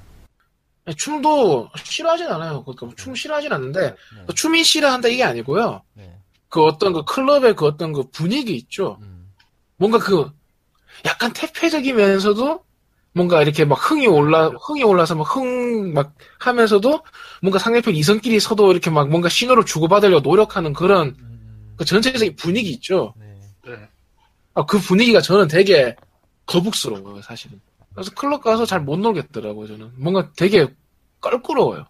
춤도 0.97 1.69
싫어하진 1.85 2.29
않아요. 2.29 2.63
그러니까 2.65 2.89
춤 2.97 3.15
싫어하진 3.15 3.53
않는데 3.53 3.97
춤이 4.37 4.63
싫어한다 4.63 5.09
이게 5.09 5.25
아니고요. 5.25 5.83
네. 5.95 6.17
그 6.49 6.63
어떤 6.63 6.93
그 6.93 7.05
클럽의 7.05 7.57
그 7.57 7.67
어떤 7.67 7.93
그 7.93 8.05
분위기 8.11 8.55
있죠. 8.55 8.99
음. 9.03 9.33
뭔가 9.77 9.99
그 9.99 10.31
약간 11.05 11.33
태폐적이면서도 11.33 12.61
뭔가 13.17 13.41
이렇게 13.43 13.65
막 13.65 13.77
흥이 13.77 14.07
올라 14.07 14.49
흥이 14.49 14.85
올라서 14.85 15.15
막 15.15 15.37
흥 15.37 15.95
막 15.95 16.13
하면서도 16.39 17.03
뭔가 17.41 17.59
상대편 17.59 17.95
이성끼리 17.95 18.39
서도 18.41 18.71
이렇게 18.71 18.91
막 18.91 19.09
뭔가 19.09 19.29
신호를 19.31 19.65
주고받으려고 19.65 20.21
노력하는 20.29 20.75
그런 20.75 21.17
음. 21.19 21.75
그 21.77 21.85
전체적인 21.87 22.37
분위기 22.37 22.71
있죠. 22.73 23.15
네. 23.19 23.27
네. 23.67 23.89
아, 24.55 24.67
그 24.67 24.79
분위기가 24.79 25.21
저는 25.23 25.49
되게 25.49 25.97
거북스러워요, 26.47 27.23
사실은. 27.23 27.61
그래서 27.95 28.11
클럽 28.15 28.43
가서 28.43 28.67
잘 28.67 28.81
못 28.81 28.99
놀겠더라고요, 28.99 29.67
저는. 29.69 29.93
뭔가 29.97 30.31
되게 30.37 30.67
껄끄러워요. 31.21 31.87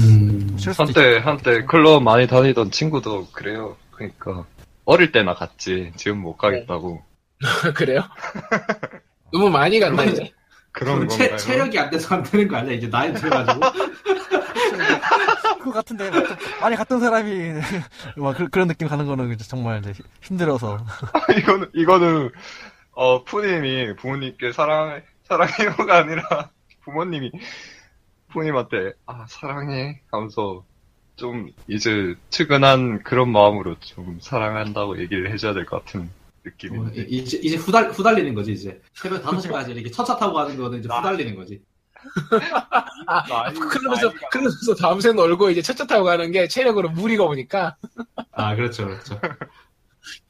음, 0.00 0.56
쉴 0.58 0.72
수도 0.72 0.84
한때 0.84 1.18
한때 1.18 1.64
클럽 1.64 2.02
많이 2.02 2.26
다니던 2.26 2.70
친구도 2.72 3.28
그래요. 3.32 3.76
그러니까 3.92 4.44
어릴 4.84 5.12
때나 5.12 5.34
갔지. 5.34 5.92
지금 5.96 6.18
못 6.22 6.36
가겠다고. 6.36 7.02
그래요? 7.74 8.00
너무 9.32 9.50
많이 9.50 9.78
갔나, 9.80 10.04
이제? 10.04 10.32
그런 10.72 11.08
체, 11.08 11.18
건가요? 11.30 11.36
체력이 11.38 11.78
안 11.78 11.90
돼서 11.90 12.14
안 12.14 12.22
되는 12.22 12.48
거 12.48 12.56
아니야? 12.56 12.74
이제 12.74 12.88
나이 12.88 13.12
들어가지고. 13.12 13.60
그거 15.58 15.72
같은데 15.72 16.10
많이 16.60 16.76
갔던 16.76 17.00
사람이 17.00 17.52
막 18.16 18.36
그, 18.36 18.48
런 18.58 18.68
느낌 18.68 18.88
가는 18.88 19.06
거는 19.06 19.32
이제 19.32 19.44
정말 19.44 19.80
이제 19.80 19.92
힘들어서 20.22 20.78
이거는 21.38 21.70
이거는 21.74 22.30
어 22.92 23.24
푸님이 23.24 23.96
부모님께 23.96 24.52
사랑 24.52 25.02
사랑해요가 25.24 25.98
아니라 25.98 26.50
부모님이 26.84 27.32
부모님한테 28.30 28.92
아 29.06 29.26
사랑해 29.28 30.00
하면서 30.10 30.64
좀 31.16 31.50
이제 31.66 32.14
측은한 32.30 33.02
그런 33.02 33.30
마음으로 33.30 33.76
좀 33.80 34.18
사랑한다고 34.20 35.00
얘기를 35.00 35.30
해줘야 35.32 35.52
될 35.54 35.64
것 35.66 35.84
같은 35.84 36.02
어, 36.02 36.10
느낌인데 36.48 37.02
이제, 37.08 37.38
이제 37.42 37.56
후달, 37.56 37.90
후달리는 37.90 38.34
거지, 38.34 38.52
이제. 38.52 38.80
새벽 38.94 39.22
5시까지 39.22 39.70
이렇게 39.70 39.90
첫차 39.90 40.16
타고 40.16 40.34
가는 40.34 40.56
거는 40.56 40.80
이제 40.80 40.88
후달리는 40.88 41.34
거지. 41.34 41.60
아, 43.06 43.52
클럽에서, 43.52 44.12
클럽에서 44.30 44.74
밤새 44.80 45.12
놀고 45.12 45.50
이제 45.50 45.62
첫차 45.62 45.86
타고 45.86 46.04
가는 46.04 46.30
게 46.30 46.48
체력으로 46.48 46.90
무리가 46.90 47.24
오니까. 47.24 47.76
아, 48.32 48.54
그렇죠, 48.54 48.86
그렇죠. 48.86 49.20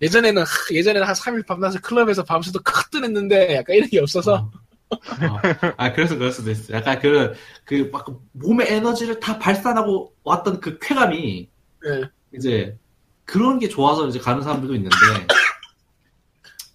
예전에는, 0.01 0.43
하, 0.43 0.47
예전에는 0.73 1.07
한 1.07 1.15
3일 1.15 1.47
밤낮을 1.47 1.81
클럽에서 1.81 2.25
밤새도 2.25 2.61
크뜨 2.65 3.05
했는데 3.05 3.57
약간 3.57 3.77
이런 3.77 3.89
게 3.89 4.01
없어서. 4.01 4.51
어. 4.91 5.41
아, 5.77 5.93
그래서 5.93 6.17
그럴 6.17 6.33
수도 6.33 6.51
있어. 6.51 6.73
약간 6.73 6.99
그, 6.99 7.35
그, 7.65 7.91
막, 7.93 8.07
몸의 8.33 8.73
에너지를 8.73 9.21
다 9.21 9.39
발산하고 9.39 10.15
왔던 10.25 10.61
그 10.61 10.79
쾌감이, 10.81 11.49
예. 11.87 12.11
이제, 12.35 12.77
그런 13.25 13.59
게 13.59 13.69
좋아서 13.69 14.09
이제 14.09 14.19
가는 14.19 14.43
사람들도 14.43 14.75
있는데, 14.75 14.97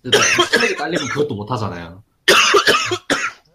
근데 0.04 0.20
체력이 0.52 0.76
딸리면 0.76 1.08
그것도 1.08 1.34
못 1.34 1.50
하잖아요. 1.52 2.04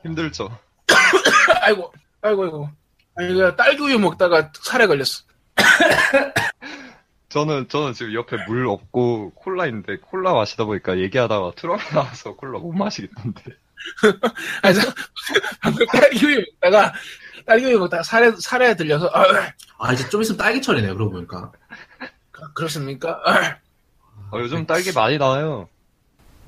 힘들죠. 0.03 0.49
아이고, 1.61 1.93
아이고, 2.23 2.43
아이고. 2.43 2.71
아니, 3.17 3.35
그 3.35 3.55
딸기우유 3.55 3.99
먹다가 3.99 4.51
살에 4.63 4.87
걸렸어. 4.87 5.25
저는 7.29 7.69
저는 7.69 7.93
지금 7.93 8.15
옆에 8.15 8.39
물 8.47 8.67
없고 8.67 9.33
콜라 9.35 9.67
있는데 9.67 9.99
콜라 9.99 10.33
마시다 10.33 10.65
보니까 10.65 10.99
얘기하다가 10.99 11.53
트럼이 11.57 11.83
나와서 11.93 12.35
콜라 12.35 12.59
못 12.59 12.73
마시겠던데. 12.73 13.43
아, 14.63 14.73
저, 14.73 14.81
방금 15.61 15.87
딸기우유 15.87 16.43
먹다가, 16.63 16.95
딸기우유 17.45 17.79
먹다가 17.79 18.03
살에, 18.03 18.33
살에 18.41 18.75
들려서, 18.75 19.11
아, 19.13 19.25
아, 19.79 19.93
이제 19.93 20.09
좀 20.09 20.23
있으면 20.23 20.39
딸기철이네요, 20.39 20.95
그러고 20.95 21.13
보니까. 21.13 21.53
그렇습니까? 22.55 23.21
아, 23.25 23.59
어, 24.31 24.41
요즘 24.41 24.67
딸기 24.67 24.93
많이 24.93 25.19
나와요. 25.19 25.69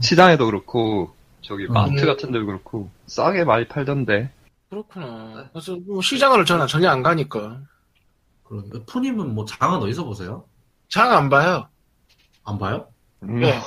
시장에도 0.00 0.46
그렇고 0.46 1.14
저기 1.42 1.64
음. 1.66 1.72
마트 1.72 2.04
같은 2.06 2.32
데도 2.32 2.46
그렇고 2.46 2.90
싸게 3.06 3.44
많이 3.44 3.66
팔던데. 3.68 4.30
그렇구나. 4.70 5.48
그래서 5.52 5.76
뭐 5.86 6.00
시장을 6.00 6.44
저는 6.44 6.66
전혀 6.66 6.88
안 6.90 7.02
가니까. 7.02 7.60
그러니까 8.44 8.80
푸님은 8.86 9.34
뭐 9.34 9.44
장은 9.44 9.78
어디서 9.80 10.04
보세요? 10.04 10.44
장 10.88 11.12
안 11.12 11.28
봐요. 11.28 11.68
안 12.44 12.58
봐요? 12.58 12.88
음. 13.22 13.40
네. 13.40 13.58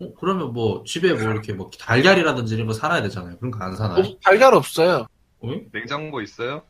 어, 0.00 0.14
그러면 0.20 0.52
뭐 0.52 0.84
집에 0.84 1.12
뭐 1.12 1.22
이렇게 1.32 1.52
뭐 1.52 1.70
달걀이라든지 1.78 2.54
이런 2.54 2.66
거 2.68 2.72
사놔야 2.72 3.02
되잖아요. 3.02 3.36
그런 3.38 3.50
거 3.50 3.64
안 3.64 3.74
사나요? 3.76 3.98
없- 4.00 4.20
달걀 4.22 4.54
없어요. 4.54 5.06
어? 5.40 5.48
냉장고 5.72 6.20
있어요? 6.20 6.62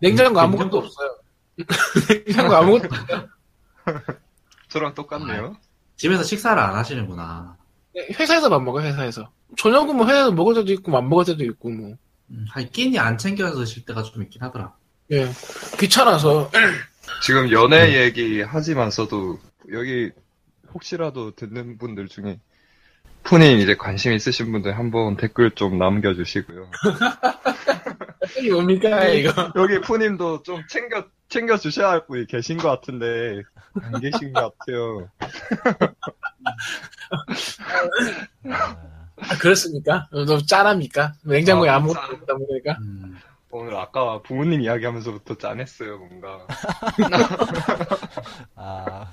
냉장고 0.00 0.38
아무것도 0.40 0.64
냉장고? 0.64 0.86
없어요. 0.86 1.16
냉장고 2.26 2.54
아무것도 2.54 2.88
없어요. 2.94 3.28
저랑 4.68 4.94
똑같네요. 4.94 5.56
집에서 5.96 6.22
식사를 6.22 6.60
안 6.60 6.74
하시는구나. 6.74 7.56
네, 7.94 8.06
회사에서 8.18 8.48
밥 8.48 8.62
먹어요, 8.62 8.86
회사에서. 8.86 9.30
저녁은 9.56 9.96
뭐 9.96 10.06
회사에서 10.06 10.32
먹을 10.32 10.54
때도 10.54 10.72
있고, 10.72 10.96
안 10.96 11.08
먹을 11.08 11.24
때도 11.24 11.44
있고, 11.44 11.70
뭐. 11.70 11.94
음, 12.30 12.44
한 12.50 12.68
끼니 12.70 12.98
안 12.98 13.16
챙겨서 13.16 13.56
드실 13.56 13.84
때가 13.84 14.02
좀 14.02 14.22
있긴 14.24 14.42
하더라. 14.42 14.74
예. 15.12 15.28
귀찮아서. 15.78 16.50
지금 17.22 17.50
연애 17.52 18.02
얘기 18.02 18.42
하지만서도 18.42 19.38
여기 19.72 20.10
혹시라도 20.74 21.34
듣는 21.34 21.78
분들 21.78 22.08
중에 22.08 22.40
푸님 23.22 23.58
이제 23.58 23.76
관심 23.76 24.12
있으신 24.12 24.52
분들 24.52 24.76
한번 24.76 25.16
댓글 25.16 25.52
좀 25.52 25.78
남겨주시고요. 25.78 26.70
이게 28.38 28.52
뭡니까, 28.52 29.06
이거. 29.06 29.52
여기 29.56 29.80
푸님도 29.80 30.42
좀 30.42 30.62
챙겨 30.68 31.06
챙겨 31.28 31.56
주셔야 31.56 31.90
할 31.90 32.06
분이 32.06 32.26
계신 32.26 32.56
것 32.56 32.68
같은데 32.68 33.42
안 33.82 34.00
계신 34.00 34.32
것 34.32 34.56
같아요. 34.58 35.08
아, 39.18 39.38
그렇습니까? 39.40 40.08
어, 40.12 40.24
너무 40.24 40.44
짠합니까? 40.44 41.14
냉장고에 41.24 41.68
아, 41.68 41.76
아무것도 41.76 42.00
짠. 42.00 42.14
없다 42.14 42.34
보니까. 42.36 42.78
음, 42.80 43.16
오늘 43.50 43.76
아까 43.76 44.20
부모님 44.22 44.60
이야기하면서부터 44.60 45.36
짠했어요 45.36 45.98
뭔가. 45.98 46.46
아, 48.54 49.10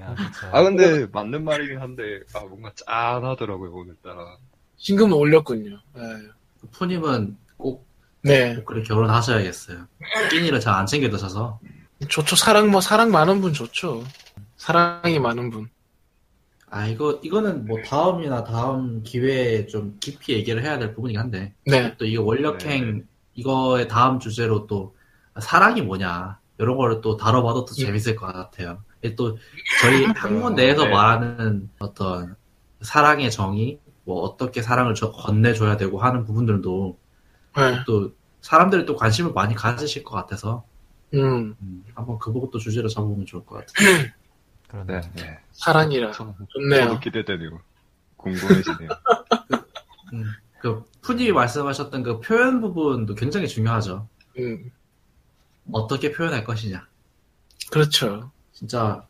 야. 0.00 0.16
아 0.52 0.62
근데 0.62 1.06
맞는 1.06 1.44
말이긴 1.44 1.80
한데 1.80 2.20
아 2.34 2.40
뭔가 2.40 2.72
짠하더라고요 2.74 3.72
오늘따라. 3.72 4.36
신금을 4.76 5.14
올렸군요. 5.16 5.78
아유. 5.94 6.30
푸님은 6.72 7.36
꼭, 7.56 7.86
네. 8.22 8.54
꼭 8.56 8.64
그렇게 8.66 8.88
결혼하셔야겠어요. 8.88 9.86
끼니를 10.30 10.60
잘 10.60 10.74
안 10.74 10.86
챙겨 10.86 11.08
드셔서. 11.10 11.58
좋죠. 12.08 12.36
사랑, 12.36 12.70
뭐, 12.70 12.80
사랑 12.80 13.10
많은 13.10 13.40
분 13.40 13.52
좋죠. 13.52 14.04
사랑이 14.56 15.18
많은 15.18 15.50
분. 15.50 15.68
아, 16.70 16.86
이거, 16.86 17.18
이거는 17.22 17.66
뭐 17.66 17.78
다음이나 17.84 18.44
다음 18.44 19.02
기회에 19.02 19.66
좀 19.66 19.96
깊이 20.00 20.34
얘기를 20.34 20.62
해야 20.62 20.78
될 20.78 20.94
부분이긴 20.94 21.20
한데. 21.20 21.52
네. 21.66 21.94
또 21.98 22.04
이거 22.04 22.22
원력행, 22.22 23.06
이거의 23.34 23.88
다음 23.88 24.18
주제로 24.20 24.66
또 24.66 24.94
사랑이 25.40 25.82
뭐냐. 25.82 26.38
이런 26.58 26.76
거를 26.76 27.00
또 27.00 27.16
다뤄봐도 27.16 27.64
더 27.64 27.74
예. 27.78 27.86
재밌을 27.86 28.14
것 28.16 28.26
같아요. 28.32 28.82
또 29.16 29.38
저희 29.80 30.04
학문 30.04 30.54
내에서 30.54 30.84
네. 30.84 30.90
말하는 30.90 31.70
어떤 31.78 32.36
사랑의 32.82 33.30
정의, 33.30 33.78
뭐 34.04 34.20
어떻게 34.22 34.60
사랑을 34.62 34.94
저- 34.94 35.10
건네줘야 35.10 35.76
되고 35.78 35.98
하는 36.00 36.24
부분들도 36.24 36.98
네. 37.56 37.82
또 37.86 38.12
사람들이 38.40 38.86
또 38.86 38.96
관심을 38.96 39.32
많이 39.32 39.54
가지실 39.54 40.04
것 40.04 40.16
같아서 40.16 40.64
음, 41.14 41.56
음, 41.60 41.84
한번 41.94 42.18
그 42.18 42.32
부분도 42.32 42.58
주제로 42.58 42.88
잡아보면 42.88 43.26
좋을 43.26 43.44
것 43.44 43.56
같아요. 43.66 44.10
그러네. 44.68 45.00
네. 45.00 45.10
네. 45.14 45.38
사랑이라. 45.52 46.12
저, 46.12 46.34
좋네요. 46.48 46.84
저도 46.84 47.00
기대되네요. 47.00 47.60
궁금해지네요. 48.16 48.88
음, 50.12 50.24
그 50.60 50.84
푸님이 51.02 51.32
말씀하셨던 51.32 52.02
그 52.02 52.20
표현 52.20 52.60
부분도 52.60 53.14
굉장히 53.14 53.48
중요하죠. 53.48 54.08
음, 54.38 54.70
어떻게 55.72 56.12
표현할 56.12 56.44
것이냐. 56.44 56.86
그렇죠. 57.70 58.30
진짜 58.52 59.06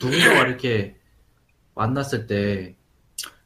누군가와 0.00 0.46
이렇게 0.46 0.96
만났을 1.74 2.26
때 2.26 2.76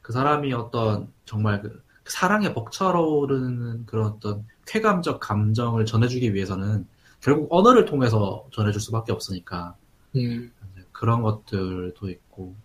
그 0.09 0.13
사람이 0.13 0.51
어떤 0.53 1.13
정말 1.25 1.61
그 1.61 1.83
사랑에 2.09 2.53
벅차오르는 2.53 3.85
그런 3.85 4.07
어떤 4.07 4.45
쾌감적 4.65 5.19
감정을 5.19 5.85
전해주기 5.85 6.33
위해서는 6.33 6.87
결국 7.21 7.47
언어를 7.51 7.85
통해서 7.85 8.45
전해줄 8.51 8.81
수밖에 8.81 9.11
없으니까 9.11 9.75
음, 10.15 10.51
그런 10.91 11.21
것들도 11.21 12.09
있고 12.09 12.55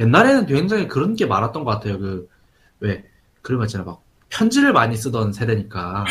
옛날에는 0.00 0.46
굉장히 0.46 0.88
그런 0.88 1.14
게 1.16 1.26
많았던 1.26 1.64
것 1.64 1.70
같아요. 1.70 1.98
그 1.98 2.28
왜 2.80 3.04
그런 3.42 3.58
거 3.58 3.64
있잖아요. 3.66 3.86
막 3.86 4.02
편지를 4.28 4.72
많이 4.72 4.96
쓰던 4.96 5.32
세대니까 5.32 6.04
한 6.04 6.06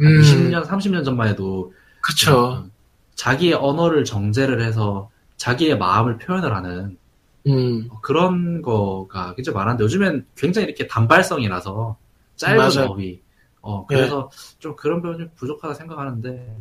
음, 0.00 0.20
20년, 0.20 0.64
30년 0.66 1.04
전만 1.04 1.28
해도 1.28 1.72
그쵸. 2.02 2.68
자기의 3.14 3.54
언어를 3.54 4.04
정제를 4.04 4.62
해서 4.62 5.10
자기의 5.36 5.78
마음을 5.78 6.18
표현을 6.18 6.54
하는 6.54 6.98
음, 7.46 7.88
그런 8.02 8.60
거가 8.62 9.34
굉장히 9.34 9.54
많았는데 9.56 9.84
요즘엔 9.84 10.26
굉장히 10.36 10.66
이렇게 10.66 10.86
단발성이라서 10.86 11.96
짧은 12.36 12.56
맞아요. 12.56 12.88
법이 12.88 13.22
어 13.62 13.86
그래서 13.86 14.30
좀 14.58 14.76
그런 14.76 15.02
부분이 15.02 15.30
부족하다 15.34 15.74
생각하는데 15.74 16.56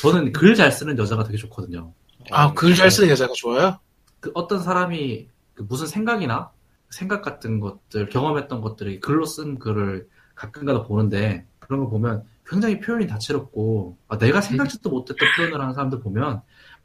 저는 0.00 0.32
글 0.32 0.54
잘 0.54 0.70
쓰는 0.72 0.98
여자가 0.98 1.24
되게 1.24 1.36
좋거든요. 1.36 1.92
아, 2.30 2.52
글잘 2.54 2.90
쓰는 2.90 3.10
여자가 3.10 3.32
좋아요? 3.36 3.78
그 4.20 4.30
어떤 4.34 4.62
사람이 4.62 5.28
그 5.54 5.62
무슨 5.68 5.86
생각이나 5.86 6.50
생각 6.90 7.22
같은 7.22 7.60
것들 7.60 8.08
경험했던 8.08 8.60
것들을 8.60 9.00
글로 9.00 9.24
쓴 9.26 9.58
글을 9.58 10.08
가끔가다 10.34 10.84
보는데 10.84 11.46
그런 11.58 11.80
거 11.80 11.88
보면 11.90 12.24
굉장히 12.46 12.80
표현이 12.80 13.06
다채롭고 13.06 13.98
아, 14.08 14.18
내가 14.18 14.40
생각지도 14.40 14.90
못했던 14.90 15.28
표현을 15.36 15.60
하는 15.60 15.74
사람들 15.74 16.00
보면 16.00 16.42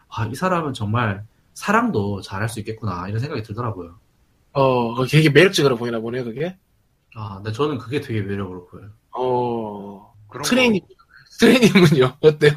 아 0.10 0.26
이 0.26 0.34
사람은 0.36 0.74
정말 0.74 1.24
사랑도 1.60 2.22
잘할 2.22 2.48
수 2.48 2.60
있겠구나 2.60 3.10
이런 3.10 3.20
생각이 3.20 3.44
들더라고요. 3.44 3.96
어, 4.54 4.96
그게 4.96 5.10
되게 5.18 5.30
매력적으로 5.30 5.76
보이나 5.76 6.00
보네요, 6.00 6.24
그게. 6.24 6.56
아, 7.16 7.36
근데 7.36 7.52
저는 7.52 7.78
그게 7.78 8.00
되게 8.00 8.22
매력으로 8.22 8.68
보여요. 8.68 8.88
어, 9.12 10.14
그런 10.30 10.44
트레이님, 10.44 10.80
트레이님은요? 11.42 12.14
어때요? 12.24 12.54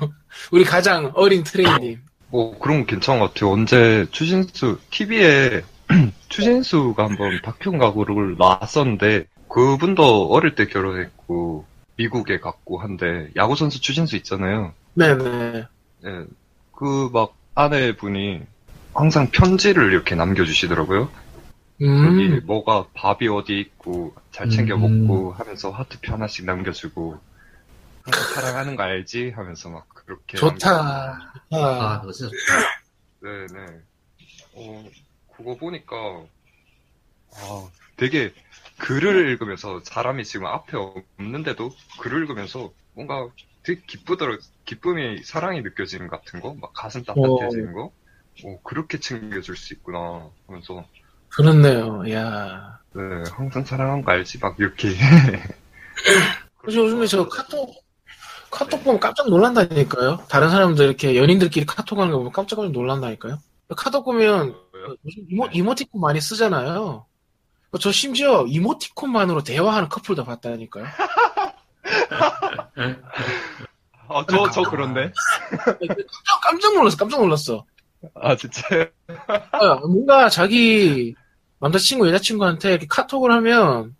우리 0.52 0.62
가장 0.62 1.10
어린 1.16 1.42
트레이님. 1.42 2.00
뭐 2.28 2.56
그런 2.60 2.80
거 2.82 2.86
괜찮은 2.86 3.18
것 3.18 3.34
같아요. 3.34 3.50
언제 3.50 4.06
추신수 4.12 4.78
TV에 4.90 5.62
추신수가 6.30 7.02
한번 7.02 7.40
다큐인가 7.42 7.92
그걸 7.92 8.36
나왔었는데 8.38 9.26
그분도 9.48 10.28
어릴 10.28 10.54
때 10.54 10.66
결혼했고 10.66 11.66
미국에 11.96 12.38
갔고 12.38 12.78
한데 12.78 13.30
야구 13.34 13.56
선수 13.56 13.80
추신수 13.80 14.14
있잖아요. 14.16 14.72
네네. 14.94 15.64
예, 16.04 16.24
그 16.70 17.10
막 17.12 17.34
아내분이 17.54 18.42
항상 18.94 19.30
편지를 19.30 19.92
이렇게 19.92 20.14
남겨주시더라고요. 20.14 21.10
여기 21.80 22.26
음, 22.28 22.40
뭐가 22.44 22.86
밥이 22.94 23.28
어디 23.28 23.58
있고 23.58 24.14
잘 24.30 24.48
챙겨 24.50 24.76
음. 24.76 25.06
먹고 25.06 25.32
하면서 25.32 25.70
하트표 25.70 26.12
하나씩 26.12 26.44
남겨주고 26.44 27.18
항상 28.02 28.34
사랑하는 28.34 28.76
거 28.76 28.82
알지? 28.84 29.30
하면서 29.30 29.68
막 29.70 29.88
그렇게 29.88 30.36
좋다. 30.36 30.70
아, 30.70 31.56
아, 31.56 32.00
그거 32.00 32.12
진짜 32.12 32.30
좋다. 32.30 33.46
네네. 33.48 33.66
어, 34.54 34.84
그거 35.36 35.56
보니까, 35.56 35.96
아, 37.34 37.68
되게 37.96 38.32
글을 38.78 39.30
읽으면서 39.30 39.80
사람이 39.84 40.24
지금 40.24 40.46
앞에 40.46 40.76
없는데도 40.76 41.70
글을 42.00 42.22
읽으면서 42.22 42.72
뭔가 42.94 43.28
되게 43.62 43.80
기쁘더라, 43.86 44.38
기쁨이, 44.64 45.22
사랑이 45.22 45.62
느껴지는 45.62 46.08
것 46.08 46.24
같은 46.24 46.40
거? 46.40 46.54
막 46.54 46.72
가슴 46.74 47.04
따뜻해지는 47.04 47.72
거? 47.72 47.92
어, 48.44 48.58
그렇게 48.62 48.98
챙겨줄 48.98 49.56
수 49.56 49.74
있구나 49.74 50.28
하면서, 50.46 50.84
그렇네요. 51.28 52.10
야 52.12 52.78
네, 52.94 53.02
항상 53.30 53.64
사랑한 53.64 54.02
거 54.02 54.12
알지? 54.12 54.38
막 54.38 54.56
이렇게. 54.58 54.88
그래서 56.58 56.78
요즘에 56.78 57.06
저 57.06 57.28
카톡, 57.28 57.74
카톡 58.50 58.84
보면 58.84 59.00
깜짝 59.00 59.28
놀란다니까요. 59.28 60.24
다른 60.28 60.50
사람들 60.50 60.84
이렇게 60.84 61.16
연인들끼리 61.16 61.66
카톡 61.66 61.98
하는 61.98 62.12
거 62.12 62.18
보면 62.18 62.32
깜짝 62.32 62.70
놀란다니까요. 62.70 63.38
카톡 63.76 64.04
보면 64.04 64.54
요즘 65.04 65.24
이모, 65.28 65.46
이모티콘 65.46 66.00
많이 66.00 66.20
쓰잖아요. 66.20 67.06
저 67.80 67.90
심지어 67.90 68.44
이모티콘만으로 68.46 69.42
대화하는 69.42 69.88
커플도 69.88 70.24
봤다니까요. 70.24 70.84
아, 74.08 74.26
저, 74.28 74.50
저 74.50 74.62
그런데? 74.62 75.10
깜짝, 75.64 75.80
깜짝 76.42 76.74
놀랐어, 76.74 76.96
깜짝 76.98 77.20
놀랐어. 77.22 77.64
아, 78.14 78.36
진짜요? 78.36 78.86
아, 79.52 79.74
뭔가 79.86 80.28
자기 80.28 81.14
남자친구, 81.60 82.08
여자친구한테 82.08 82.70
이렇게 82.70 82.86
카톡을 82.88 83.32
하면 83.32 83.94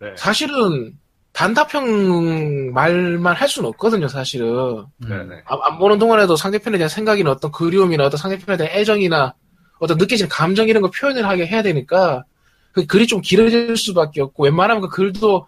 네. 0.00 0.14
사실은 0.16 0.98
단답형 1.32 2.72
말만 2.72 3.36
할 3.36 3.48
수는 3.48 3.68
없거든요, 3.70 4.08
사실은. 4.08 4.84
네네. 4.98 5.42
안, 5.44 5.58
안 5.62 5.78
보는 5.78 5.98
동안에도 5.98 6.36
상대편에 6.36 6.78
대한 6.78 6.88
생각이나 6.88 7.30
어떤 7.30 7.52
그리움이나 7.52 8.04
어떤 8.04 8.18
상대편에 8.18 8.56
대한 8.56 8.72
애정이나 8.76 9.34
어떤 9.78 9.98
느껴지는 9.98 10.28
감정 10.28 10.68
이런 10.68 10.82
거 10.82 10.90
표현을 10.90 11.26
하게 11.26 11.46
해야 11.46 11.62
되니까 11.62 12.24
그 12.72 12.86
글이 12.86 13.06
좀 13.06 13.20
길어질 13.20 13.76
수밖에 13.76 14.20
없고 14.20 14.44
웬만하면 14.44 14.82
그 14.82 14.88
글도 14.88 15.46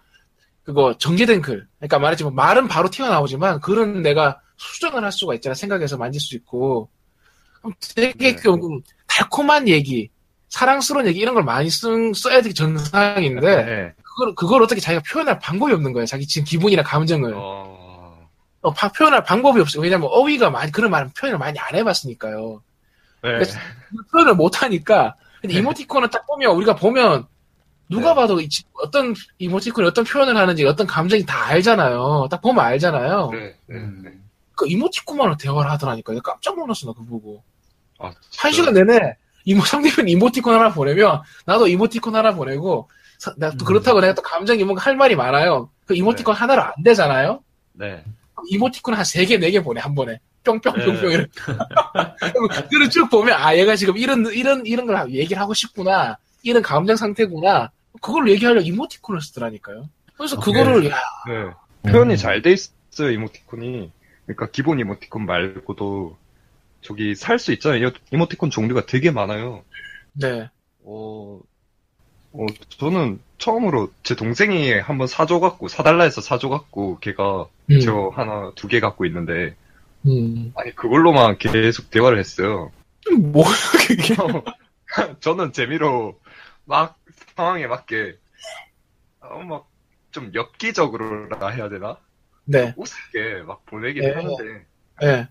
그거 0.63 0.97
정제된 0.99 1.43
글. 1.43 1.67
그러니까 1.79 1.99
말하자면 1.99 2.35
말은 2.35 2.69
바로 2.69 2.89
튀어나오지만 2.89 3.61
글은 3.61 4.03
내가 4.03 4.41
수정을 4.57 5.03
할 5.03 5.11
수가 5.11 5.35
있잖아. 5.35 5.55
생각해서 5.55 5.97
만질 5.97 6.21
수 6.21 6.37
있고. 6.37 6.89
되게 7.95 8.37
네. 8.37 8.43
좀 8.43 8.81
달콤한 9.07 9.69
얘기, 9.69 10.11
사랑스러운 10.49 11.07
얘기 11.07 11.21
이런 11.21 11.35
걸 11.35 11.45
많이 11.45 11.71
쓴, 11.71 12.13
써야 12.15 12.41
되기 12.43 12.55
정상인데 12.55 13.65
네. 13.65 13.93
그걸, 14.03 14.35
그걸 14.35 14.63
어떻게 14.63 14.81
자기가 14.81 15.03
표현할 15.11 15.39
방법이 15.39 15.73
없는 15.73 15.93
거예요. 15.93 16.07
자기 16.07 16.27
지금 16.27 16.45
기분이나 16.45 16.83
감정을. 16.83 17.35
어, 17.37 18.27
어, 18.63 18.73
파- 18.73 18.89
표현할 18.89 19.25
방법이 19.25 19.61
없어요. 19.61 19.83
왜냐면 19.83 20.09
어휘가 20.11 20.51
많이 20.51 20.71
그런 20.73 20.91
말은 20.91 21.11
표현을 21.19 21.39
많이 21.39 21.59
안 21.59 21.75
해봤으니까요. 21.75 22.63
네. 23.23 23.39
표현을 24.13 24.35
못 24.35 24.63
하니까. 24.63 25.15
근데 25.41 25.55
이모티콘은 25.57 26.11
딱 26.11 26.27
보면 26.27 26.55
우리가 26.57 26.75
보면 26.77 27.27
누가 27.89 28.11
네. 28.11 28.15
봐도 28.15 28.41
어떤 28.83 29.15
이모티콘이 29.39 29.87
어떤 29.87 30.05
표현을 30.05 30.37
하는지 30.37 30.65
어떤 30.67 30.87
감정이 30.87 31.25
다 31.25 31.47
알잖아요. 31.47 32.29
딱 32.31 32.41
보면 32.43 32.63
알잖아요. 32.65 33.31
네. 33.33 33.39
네. 33.39 33.55
네. 33.67 33.75
음. 33.77 34.25
그 34.55 34.67
이모티콘만으로 34.69 35.37
대화를 35.39 35.71
하더라니까요. 35.73 36.21
깜짝 36.21 36.57
놀랐어 36.59 36.87
나 36.87 36.93
그거 36.93 37.05
보고. 37.07 37.43
아, 38.01 38.13
한? 38.39 38.53
시간 38.53 38.75
내내 38.75 39.17
이모 39.45 39.63
상대편 39.65 40.09
이모티콘 40.09 40.55
하나 40.55 40.73
보내면 40.73 41.23
나도 41.47 41.67
이모티콘 41.69 42.15
하나 42.15 42.35
보내고 42.35 42.89
사- 43.19 43.35
나또 43.37 43.65
음. 43.65 43.67
그렇다고 43.67 44.01
내가 44.01 44.15
또 44.15 44.23
감정이 44.23 44.65
뭔가 44.65 44.83
할 44.85 44.97
말이 44.97 45.15
많아요. 45.17 45.71
그 45.87 45.95
이모티콘 45.95 46.35
하나로 46.35 46.63
안 46.63 46.73
되잖아요. 46.83 47.43
네. 47.73 48.03
이모티콘 48.49 48.95
한 48.95 49.05
세 49.05 49.25
개, 49.27 49.37
네 49.39 49.51
개 49.51 49.63
보내, 49.63 49.81
한 49.81 49.95
번에. 49.95 50.19
뿅뿅뿅뿅 50.45 50.95
네. 51.01 51.15
이렇게. 51.15 51.31
그걸 52.71 52.89
쭉 52.91 53.11
보면, 53.11 53.35
아, 53.39 53.55
얘가 53.57 53.77
지금 53.77 53.97
이런, 53.99 54.25
이런, 54.33 54.65
이런 54.65 54.87
걸 54.87 55.11
얘기를 55.13 55.41
하고 55.41 55.53
싶구나. 55.53 56.17
이런 56.43 56.63
감정 56.63 56.97
상태구나. 56.97 57.71
그걸 58.01 58.31
얘기하려고 58.31 58.67
이모티콘을 58.67 59.21
쓰더라니까요. 59.21 59.89
그래서 60.17 60.37
아, 60.37 60.41
그거를, 60.41 60.87
야, 60.91 60.97
네. 61.29 61.91
표현이 61.93 62.17
잘 62.17 62.41
돼 62.41 62.53
있어요, 62.53 63.11
이모티콘이. 63.11 63.91
그러니까 64.27 64.47
기본 64.51 64.81
이모티콘 64.81 65.27
말고도 65.27 66.17
저기 66.83 67.15
살 67.15 67.39
수 67.39 67.53
있잖아요. 67.53 67.89
이- 67.89 67.93
이모티콘 68.13 68.51
종류가 68.51 68.87
되게 68.87 69.11
많아요. 69.11 69.65
네. 70.13 70.51
어, 70.85 71.41
어, 72.33 72.47
저는 72.71 73.21
처음으로 73.39 73.93
제 74.05 74.15
동생이 74.17 74.73
한번 74.81 75.07
사줘갖고, 75.07 75.69
사달라 75.69 76.05
해서 76.05 76.21
사줘갖고, 76.21 77.01
걔가 77.01 77.49
음, 77.71 77.79
저 77.81 78.09
하나, 78.15 78.53
두 78.57 78.69
개 78.69 78.81
갖고 78.81 79.07
있는데, 79.07 79.57
음. 80.07 80.55
아니, 80.55 80.75
그걸로만 80.75 81.39
계속 81.39 81.91
대화를 81.91 82.19
했어요. 82.19 82.73
뭐야, 83.19 83.55
그게. 83.87 84.15
저는 85.21 85.53
재미로 85.53 86.21
막 86.65 86.99
상황에 87.37 87.67
맞게, 87.67 88.19
어, 89.21 89.43
막, 89.45 89.69
좀 90.11 90.33
엽기적으로라 90.35 91.49
해야 91.51 91.69
되나? 91.69 91.99
네. 92.45 92.75
우습게 92.75 93.43
막 93.45 93.65
보내긴 93.67 94.03
네. 94.05 94.13
하는데, 94.13 94.67
네. 95.01 95.29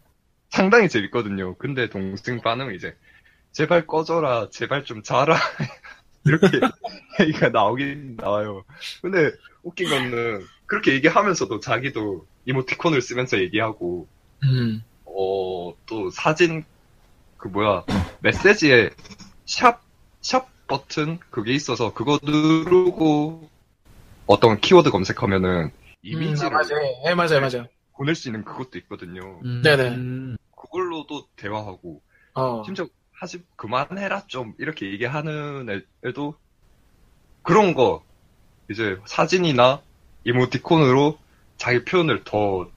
상당히 0.50 0.90
재밌거든요. 0.90 1.56
근데 1.58 1.90
동생 1.90 2.42
반응은 2.42 2.76
이제 2.76 2.96
제발 3.52 3.88
꺼져라, 3.88 4.50
제발 4.52 4.86
좀 4.86 5.04
자라 5.04 5.36
이렇게 6.26 6.48
얘기가 7.22 7.50
나오긴 7.50 8.18
나와요. 8.18 8.64
근데 9.02 9.32
웃긴 9.64 9.90
거는 9.90 10.46
그렇게 10.68 10.94
얘기하면서도 10.94 11.60
자기도 11.60 12.28
이모티콘을 12.46 13.02
쓰면서 13.02 13.40
얘기하고 13.40 14.08
음. 14.44 14.84
어 15.06 15.74
또 15.86 16.10
사진 16.12 16.64
그 17.38 17.48
뭐야 17.48 17.86
메시지에 18.22 18.92
샵 19.46 19.82
샵 20.22 20.50
버튼 20.68 21.20
그게 21.32 21.54
있어서 21.54 21.94
그거 21.94 22.20
누르고 22.24 23.50
어떤 24.28 24.60
키워드 24.62 24.92
검색하면은 24.92 25.72
음, 25.72 25.72
이미지를 26.04 26.52
맞아요. 26.52 27.02
네, 27.06 27.16
맞아요, 27.16 27.42
맞아요. 27.42 27.68
보낼 28.00 28.16
수 28.16 28.30
있는 28.30 28.46
그것도 28.46 28.78
있거든요. 28.80 29.42
음. 29.44 29.62
네네. 29.62 29.90
음. 29.90 30.38
그걸로도 30.56 31.28
대화하고 31.36 32.02
어. 32.34 32.64
심지어 32.66 32.88
하지 33.12 33.44
그만해라 33.58 34.26
좀 34.28 34.54
이렇게 34.58 34.90
얘기하는 34.92 35.84
애도 36.06 36.36
그런 37.44 37.74
거 37.74 38.06
이제 38.70 38.98
사진이나 39.06 39.82
이모티콘으로 40.24 41.20
자기 41.58 41.84
표현을 41.84 42.24
더 42.24 42.72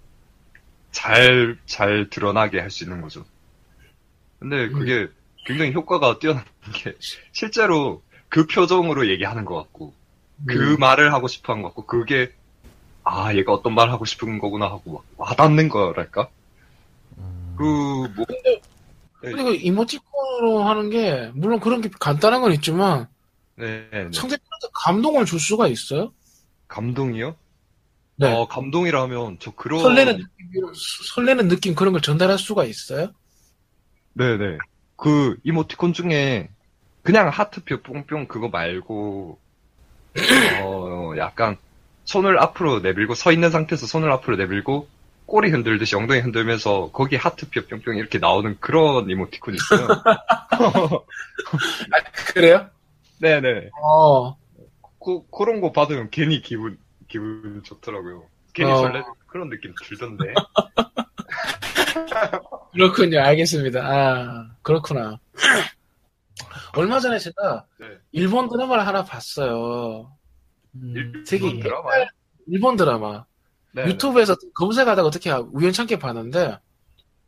잘, 0.91 1.59
잘 1.67 2.11
드러나게 2.11 2.61
할 2.61 2.71
수 2.71 2.85
있는 2.85 3.01
거죠. 3.01 3.25
근데 4.39 4.69
그게 4.71 5.09
굉장히 5.47 5.73
효과가 5.73 6.19
뛰어난 6.19 6.45
게 6.75 6.97
실제로 7.33 8.03
그 8.29 8.47
표정으로 8.47 9.09
얘기하는 9.09 9.45
것 9.45 9.55
같고 9.57 9.95
그 10.47 10.75
음. 10.75 10.77
말을 10.81 11.13
하고 11.13 11.29
싶어 11.29 11.53
하는 11.53 11.63
것 11.63 11.69
같고 11.71 11.87
그게 11.87 12.33
아 13.05 13.35
얘가 13.35 13.53
어떤 13.53 13.75
말 13.75 13.91
하고 13.91 14.05
싶은 14.05 14.39
거구나 14.39 14.67
하고 14.67 14.93
막 14.93 15.05
와닿는 15.17 15.69
거랄까? 15.69 16.29
음. 17.19 17.55
그 17.57 17.65
뭐, 18.15 18.25
근데 19.21 19.43
그 19.45 19.55
이모티콘으로 19.55 20.65
하는 20.65 20.91
게, 20.91 21.31
물론 21.35 21.61
그런 21.61 21.81
게 21.81 21.89
간단한 22.01 22.41
건 22.41 22.53
있지만, 22.55 23.07
네, 23.55 23.89
네. 23.93 23.99
상대편한테 24.13 24.69
감동을 24.73 25.27
줄 25.27 25.39
수가 25.39 25.69
있어요? 25.69 26.13
감동이요? 26.67 27.37
네. 28.17 28.33
어, 28.33 28.47
감동이라면 28.47 29.39
저 29.41 29.53
그런 29.53 29.81
설레는 29.81 30.17
느낌, 30.17 30.63
설레는 31.15 31.49
느낌 31.49 31.75
그런 31.75 31.93
걸 31.93 32.03
전달할 32.03 32.39
수가 32.39 32.65
있어요? 32.65 33.13
네네 34.15 34.59
그 34.97 35.37
이모티콘 35.43 35.93
중에 35.93 36.51
그냥 37.03 37.29
하트표 37.29 37.83
뿅뿅 37.83 38.29
그거 38.29 38.49
말고 38.49 39.39
어 40.63 41.13
약간 41.17 41.57
손을 42.05 42.39
앞으로 42.39 42.81
내밀고 42.81 43.15
서 43.15 43.33
있는 43.33 43.51
상태에서 43.51 43.87
손을 43.87 44.11
앞으로 44.11 44.37
내밀고 44.37 44.89
꼬리 45.27 45.51
흔들듯이 45.51 45.97
엉덩이 45.97 46.21
흔들면서 46.21 46.91
거기 46.93 47.17
하트표 47.17 47.67
뿅뿅 47.67 47.97
이렇게 47.97 48.19
나오는 48.19 48.57
그런 48.61 49.09
이모티콘이 49.09 49.57
있어요. 49.57 49.89
아, 50.51 50.89
그래요? 52.35 52.69
네네. 53.19 53.71
어, 53.83 54.37
그, 55.03 55.23
그런 55.31 55.61
거 55.61 55.73
받으면 55.73 56.11
괜히 56.11 56.43
기분, 56.43 56.79
기분 57.09 57.63
좋더라고요. 57.65 58.25
괜히 58.53 58.71
어. 58.71 58.77
설레, 58.77 59.03
그런 59.27 59.49
느낌 59.49 59.75
들던데. 59.85 60.35
그렇군요. 62.73 63.21
알겠습니다. 63.21 63.81
아, 63.81 64.51
그렇구나. 64.63 65.19
얼마 66.77 67.01
전에 67.01 67.19
제가 67.19 67.67
네. 67.79 67.87
일본 68.13 68.49
드라마를 68.49 68.87
하나 68.87 69.05
봤어요. 69.05 70.11
음, 70.75 71.25
되게 71.27 71.47
일본 71.47 71.61
드라마요? 71.63 72.07
일본 72.47 72.77
드라마. 72.77 73.25
네. 73.73 73.87
유튜브에서 73.87 74.37
검색하다가 74.55 75.07
어떻게 75.07 75.31
우연찮게 75.31 75.99
봤는데 75.99 76.59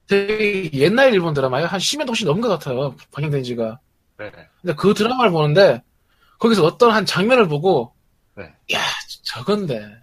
되게 0.07 0.71
옛날 0.75 1.13
일본 1.15 1.35
드라마예요. 1.35 1.67
한 1.67 1.81
10년 1.81 2.07
혹시 2.09 2.25
넘은 2.25 2.41
것 2.43 2.49
같아요. 2.49 2.95
방영된 3.13 3.43
지가. 3.43 3.81
네. 4.19 4.31
근데 4.61 4.75
그 4.77 4.95
드라마를 4.95 5.31
보는데 5.31 5.83
거기서 6.39 6.65
어떤 6.65 6.91
한 6.93 7.07
장면을 7.07 7.49
보고 7.49 7.95
네. 8.37 8.45
야 8.75 8.81
저건데 9.23 9.99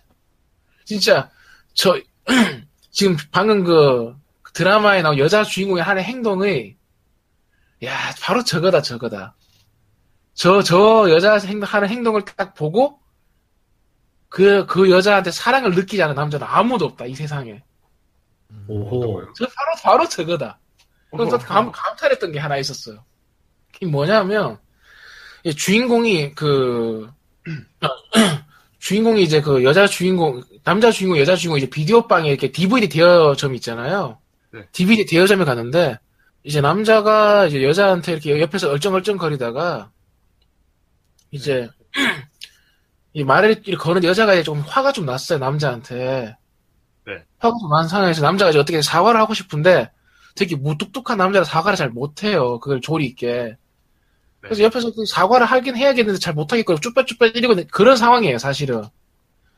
진짜 0.85 1.29
저 1.73 1.99
지금 2.91 3.15
방금 3.31 3.63
그 3.63 4.15
드라마에 4.53 5.01
나온 5.01 5.17
여자 5.17 5.43
주인공이 5.43 5.81
하는 5.81 6.03
행동의 6.03 6.75
야 7.83 7.97
바로 8.21 8.43
저거다 8.43 8.81
저거다 8.81 9.35
저 10.33 10.61
저 10.63 11.09
여자 11.09 11.37
행- 11.39 11.61
하는 11.61 11.89
행동을 11.89 12.23
딱 12.25 12.53
보고 12.55 13.00
그 14.31 14.65
그 14.65 14.89
여자한테 14.89 15.29
사랑을 15.29 15.71
느끼지 15.71 16.01
않은 16.01 16.15
남자는 16.15 16.47
아무도 16.49 16.85
없다 16.85 17.05
이 17.05 17.13
세상에 17.13 17.61
오호. 18.67 19.33
저 19.35 19.45
바로 19.45 19.71
바로 19.83 20.09
저거다 20.09 20.59
그래서 21.11 21.37
또 21.37 21.45
감, 21.45 21.71
감탄했던 21.71 22.31
게 22.31 22.39
하나 22.39 22.57
있었어요. 22.57 23.03
그게 23.73 23.85
뭐냐면, 23.85 24.57
이 25.43 25.53
주인공이 25.53 26.33
그, 26.35 27.11
주인공이 28.79 29.21
이제 29.21 29.41
그 29.41 29.63
여자 29.63 29.87
주인공, 29.87 30.41
남자 30.63 30.91
주인공, 30.91 31.19
여자 31.19 31.35
주인공 31.35 31.57
이제 31.57 31.69
비디오방에 31.69 32.29
이렇게 32.29 32.51
DVD 32.51 32.89
대여점 32.89 33.55
있잖아요. 33.55 34.19
네. 34.51 34.65
DVD 34.71 35.05
대여점에 35.05 35.43
갔는데, 35.43 35.99
이제 36.43 36.61
남자가 36.61 37.45
이제 37.45 37.61
여자한테 37.63 38.13
이렇게 38.13 38.39
옆에서 38.39 38.69
얼쩡얼쩡 38.69 39.17
거리다가, 39.17 39.91
이제, 41.31 41.69
이 43.13 43.23
말을 43.23 43.61
거는 43.77 44.03
여자가 44.03 44.33
이제 44.33 44.43
좀 44.43 44.59
화가 44.61 44.91
좀 44.93 45.05
났어요, 45.05 45.39
남자한테. 45.39 46.37
네. 47.07 47.13
화가 47.39 47.57
좀 47.59 47.69
난 47.71 47.87
상황에서 47.87 48.21
남자가 48.21 48.49
이제 48.51 48.59
어떻게 48.59 48.81
사과를 48.81 49.19
하고 49.19 49.33
싶은데, 49.33 49.91
되게 50.35 50.55
무뚝뚝한 50.55 51.17
남자라 51.17 51.43
사과를 51.45 51.77
잘 51.77 51.89
못해요. 51.89 52.59
그걸 52.59 52.79
조리 52.81 53.05
있게. 53.07 53.57
그래서 54.47 54.63
옆에서 54.63 54.91
그 54.93 55.05
사과를 55.05 55.45
하긴 55.45 55.75
해야겠는데 55.75 56.19
잘 56.19 56.33
못하겠고 56.33 56.79
쭈뼛쭈뼛 56.79 57.35
이러고 57.35 57.53
있는 57.53 57.67
그런 57.71 57.97
상황이에요, 57.97 58.37
사실은. 58.39 58.83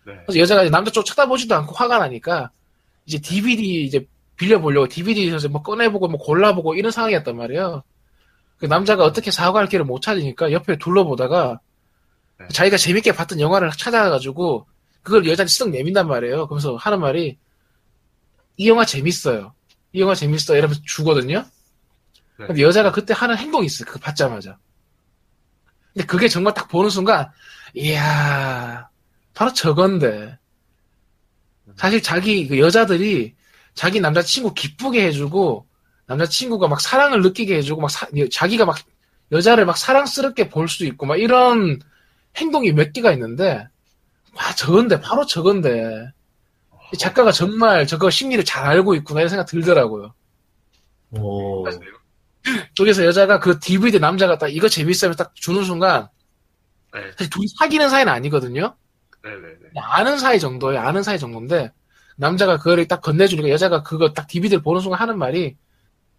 네. 0.06 0.13
그래서 0.26 0.39
여자가 0.39 0.63
이제 0.63 0.70
남자 0.72 0.92
쪽 0.92 1.06
쳐다보지도 1.06 1.56
않고 1.56 1.74
화가 1.76 2.00
나니까 2.00 2.52
이제 3.06 3.20
DVD 3.20 3.84
이제 3.86 4.08
빌려보려고 4.38 4.88
DVD에서 4.88 5.48
뭐 5.50 5.62
꺼내보고 5.62 6.08
뭐 6.10 6.20
골라보고 6.20 6.76
이런 6.76 6.92
상황이었단 6.92 7.38
말이에요. 7.38 7.84
그 8.58 8.66
남자가 8.66 9.04
어떻게 9.06 9.32
사과할 9.32 9.68
길을 9.68 9.86
못 9.86 10.02
찾으니까 10.02 10.52
옆에 10.52 10.78
둘러보다가 10.78 11.60
네. 11.62 11.62
자기가 12.52 12.78
재밌게 12.78 13.14
봤던 13.14 13.40
영화를 13.40 13.72
찾아가지고 13.72 14.68
그걸 15.04 15.26
여자한테 15.28 15.46
쓱 15.52 15.70
내민단 15.72 16.08
말이에요. 16.08 16.48
그러면서 16.48 16.76
하는 16.76 17.00
말이 17.00 17.38
이 18.58 18.70
영화 18.70 18.86
재밌어요. 18.86 19.54
이 19.94 20.02
영화 20.02 20.16
재밌어. 20.16 20.56
이러면서 20.56 20.82
주거든요. 20.86 21.46
네. 22.40 22.48
근데 22.48 22.62
여자가 22.62 22.92
그때 22.92 23.14
하는 23.14 23.38
행동이 23.38 23.66
있어요. 23.66 23.86
그거 23.88 24.00
받자마자. 24.00 24.58
근데 25.94 26.06
그게 26.08 26.28
정말 26.28 26.54
딱 26.54 26.68
보는 26.70 26.90
순간, 26.90 27.30
이야, 27.76 28.90
바로 29.34 29.54
저건데. 29.54 30.38
사실 31.78 32.02
자기, 32.02 32.48
그 32.48 32.60
여자들이 32.60 33.36
자기 33.74 34.00
남자친구 34.00 34.54
기쁘게 34.54 35.06
해주고, 35.08 35.68
남자친구가 36.08 36.68
막 36.68 36.82
사랑을 36.82 37.22
느끼게 37.22 37.56
해주고, 37.58 37.82
막 37.82 37.90
사- 37.90 38.08
자기가 38.32 38.66
막 38.66 38.78
여자를 39.32 39.66
막 39.66 39.78
사랑스럽게 39.78 40.50
볼 40.50 40.68
수 40.68 40.86
있고, 40.86 41.06
막 41.06 41.18
이런 41.18 41.80
행동이 42.38 42.72
몇 42.74 42.93
개가 42.93 43.12
있는데, 43.13 43.67
와, 44.36 44.56
저건데, 44.56 45.02
바로 45.02 45.26
저건데. 45.26 46.12
이 46.93 46.98
작가가 46.98 47.32
정말 47.32 47.88
저거 47.88 48.10
심리를 48.10 48.43
잘 48.46 48.65
알고 48.65 48.96
있구나, 48.96 49.22
이런 49.22 49.30
생각 49.30 49.46
들더라고요. 49.46 50.13
오. 51.12 51.65
여기서 52.80 53.06
여자가 53.06 53.39
그 53.39 53.60
DVD 53.60 54.00
남자가 54.00 54.38
딱 54.38 54.50
이거 54.50 54.67
재밌으면 54.67 55.15
딱 55.15 55.34
주는 55.36 55.63
순간, 55.63 56.08
네. 56.93 57.12
사실 57.17 57.30
둘이 57.30 57.48
사귀는 57.60 57.89
사이는 57.89 58.12
아니거든요? 58.12 58.76
네네네. 59.24 59.72
아는 59.76 60.17
사이 60.17 60.39
정도예요. 60.39 60.82
아는 60.82 61.04
사이 61.04 61.17
정도인데, 61.19 61.72
남자가 62.17 62.58
그거를 62.58 62.88
딱 62.88 63.02
건네주니까 63.02 63.50
여자가 63.50 63.84
그거 63.84 64.13
딱 64.13 64.28
DVD를 64.28 64.62
보는 64.62 64.82
순간 64.82 65.00
하는 65.00 65.17
말이, 65.17 65.56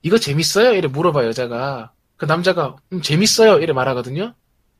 이거 0.02 0.18
재밌어요? 0.18 0.72
이래 0.74 0.88
물어봐, 0.88 1.24
여자가. 1.26 1.92
그 2.16 2.26
남자가, 2.26 2.76
음, 2.92 3.02
재밌어요? 3.02 3.58
이래 3.60 3.72
말하거든요? 3.72 4.34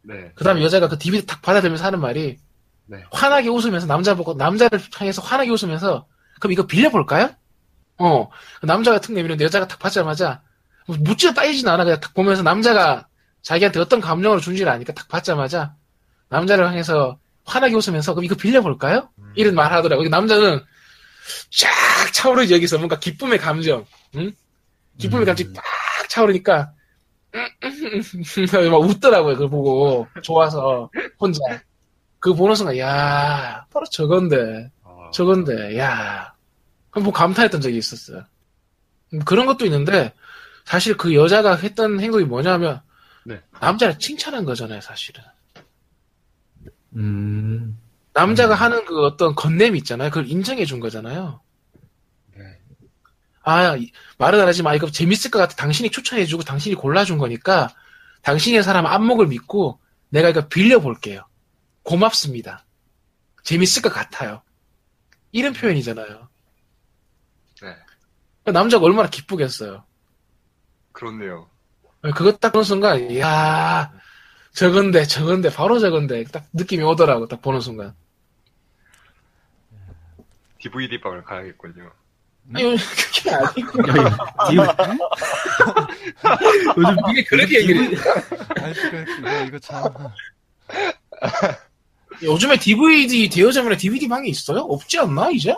네. 0.05 0.33
그 0.35 0.45
다음에 0.45 0.62
여자가 0.62 0.88
그 0.88 0.99
DVD 0.99 1.27
딱 1.27 1.43
받아들면서 1.43 1.85
하는 1.85 2.01
말이, 2.01 2.38
네. 2.87 3.03
환하게 3.11 3.49
웃으면서, 3.49 3.87
남자 3.87 4.14
보고, 4.14 4.35
남자를 4.35 4.81
향해서 4.99 5.23
환하게 5.23 5.51
웃으면서, 5.51 6.07
그럼 6.40 6.53
이거 6.53 6.67
빌려볼까요? 6.67 7.31
어. 7.99 8.29
그 8.61 8.67
남자가 8.67 9.01
탁 9.01 9.12
내미는데 9.12 9.45
여자가 9.45 9.67
딱 9.67 9.79
받자마자, 9.79 10.43
뭐 10.87 10.97
묻지도 11.01 11.33
따지진 11.33 11.67
않아. 11.69 11.85
그냥 11.85 12.01
딱 12.01 12.12
보면서 12.12 12.43
남자가 12.43 13.09
자기한테 13.43 13.81
어떤 13.81 14.01
감정을 14.01 14.40
준지를 14.40 14.71
아니까 14.71 14.93
딱 14.93 15.09
받자마자, 15.09 15.75
남자를 16.29 16.67
향해서 16.67 17.19
환하게 17.45 17.75
웃으면서, 17.75 18.14
그럼 18.14 18.25
이거 18.25 18.35
빌려볼까요? 18.35 19.09
이런 19.35 19.55
말 19.55 19.73
하더라고. 19.73 20.05
요 20.05 20.09
남자는 20.09 20.61
쫙 21.51 22.12
차오르지, 22.12 22.53
여기서 22.53 22.77
뭔가 22.77 22.99
기쁨의 22.99 23.38
감정, 23.38 23.87
응? 24.17 24.33
기쁨의 24.99 25.25
음. 25.25 25.27
감정이 25.27 25.55
딱 25.55 25.64
차오르니까, 26.09 26.73
막 28.70 28.81
웃더라고요, 28.81 29.35
그걸 29.35 29.51
보고. 29.51 30.07
좋아서, 30.23 30.90
혼자. 31.18 31.40
그거 32.20 32.37
보는 32.37 32.55
순간, 32.55 32.79
야 32.79 33.66
바로 33.70 33.85
저건데, 33.87 34.70
아, 34.83 35.11
저건데, 35.12 35.77
야 35.79 36.33
그럼 36.90 37.05
뭐 37.05 37.12
감탄했던 37.12 37.61
적이 37.61 37.77
있었어요. 37.79 38.25
음, 39.12 39.18
그런 39.20 39.47
것도 39.47 39.64
있는데, 39.66 40.12
사실 40.64 40.97
그 40.97 41.14
여자가 41.14 41.57
했던 41.57 42.01
행동이 42.01 42.25
뭐냐면, 42.25 42.81
네. 43.27 43.40
남자를 43.61 43.99
칭찬한 43.99 44.44
거잖아요, 44.44 44.81
사실은. 44.81 45.23
음. 46.97 47.79
남자가 48.12 48.55
음. 48.55 48.61
하는 48.61 48.85
그 48.85 49.05
어떤 49.05 49.35
건냄이 49.35 49.79
있잖아요. 49.79 50.11
그걸 50.11 50.31
인정해 50.31 50.64
준 50.64 50.81
거잖아요. 50.81 51.40
네. 53.47 53.51
아, 53.51 53.77
이- 53.77 53.93
말은 54.19 54.41
안 54.41 54.49
하지만, 54.49 54.73
아, 54.73 54.77
이거 54.77 54.91
재밌을 54.91 55.31
것 55.31 55.39
같아. 55.39 55.55
당신이 55.57 55.91
추천해주고, 55.91 56.45
당신이 56.45 56.77
골라준 56.77 57.19
거니까, 57.19 57.69
당신의 58.23 58.63
사람 58.63 58.87
안목을 58.87 59.27
믿고, 59.27 59.81
내가 60.09 60.29
이거 60.29 60.49
빌려볼게요. 60.49 61.27
고맙습니다. 61.83 62.65
재밌을 63.43 63.83
것 63.83 63.93
같아요. 63.93 64.43
이런 65.33 65.53
표현이잖아요. 65.53 66.29
네. 67.63 67.77
남자가 68.53 68.85
얼마나 68.87 69.09
기쁘겠어요. 69.11 69.85
그렇네요. 70.93 71.51
그거 72.15 72.33
딱 72.33 72.53
보는 72.53 72.65
순간, 72.65 73.11
이야, 73.11 73.93
저건데, 74.53 75.05
저건데, 75.05 75.51
바로 75.51 75.79
저건데, 75.79 76.25
딱 76.25 76.47
느낌이 76.53 76.83
오더라고, 76.83 77.27
딱 77.29 77.43
보는 77.43 77.61
순간. 77.61 77.95
DVD 80.59 81.01
방을 81.01 81.25
가야겠군요. 81.25 81.91
아니, 82.53 82.77
그게 82.83 83.31
아니고. 83.31 83.73
요즘 86.77 86.97
이게 87.11 87.25
그렇게 87.25 87.61
얘기를 87.61 87.99
아이, 88.61 88.73
그, 88.75 89.05
이거, 89.19 89.45
이거 89.47 89.59
참. 89.59 89.83
요즘에 92.23 92.59
DVD 92.59 93.29
대여점이나 93.31 93.77
DVD 93.77 94.09
방이 94.09 94.29
있어요? 94.29 94.61
없지 94.61 94.99
않나 94.99 95.31
이제? 95.31 95.55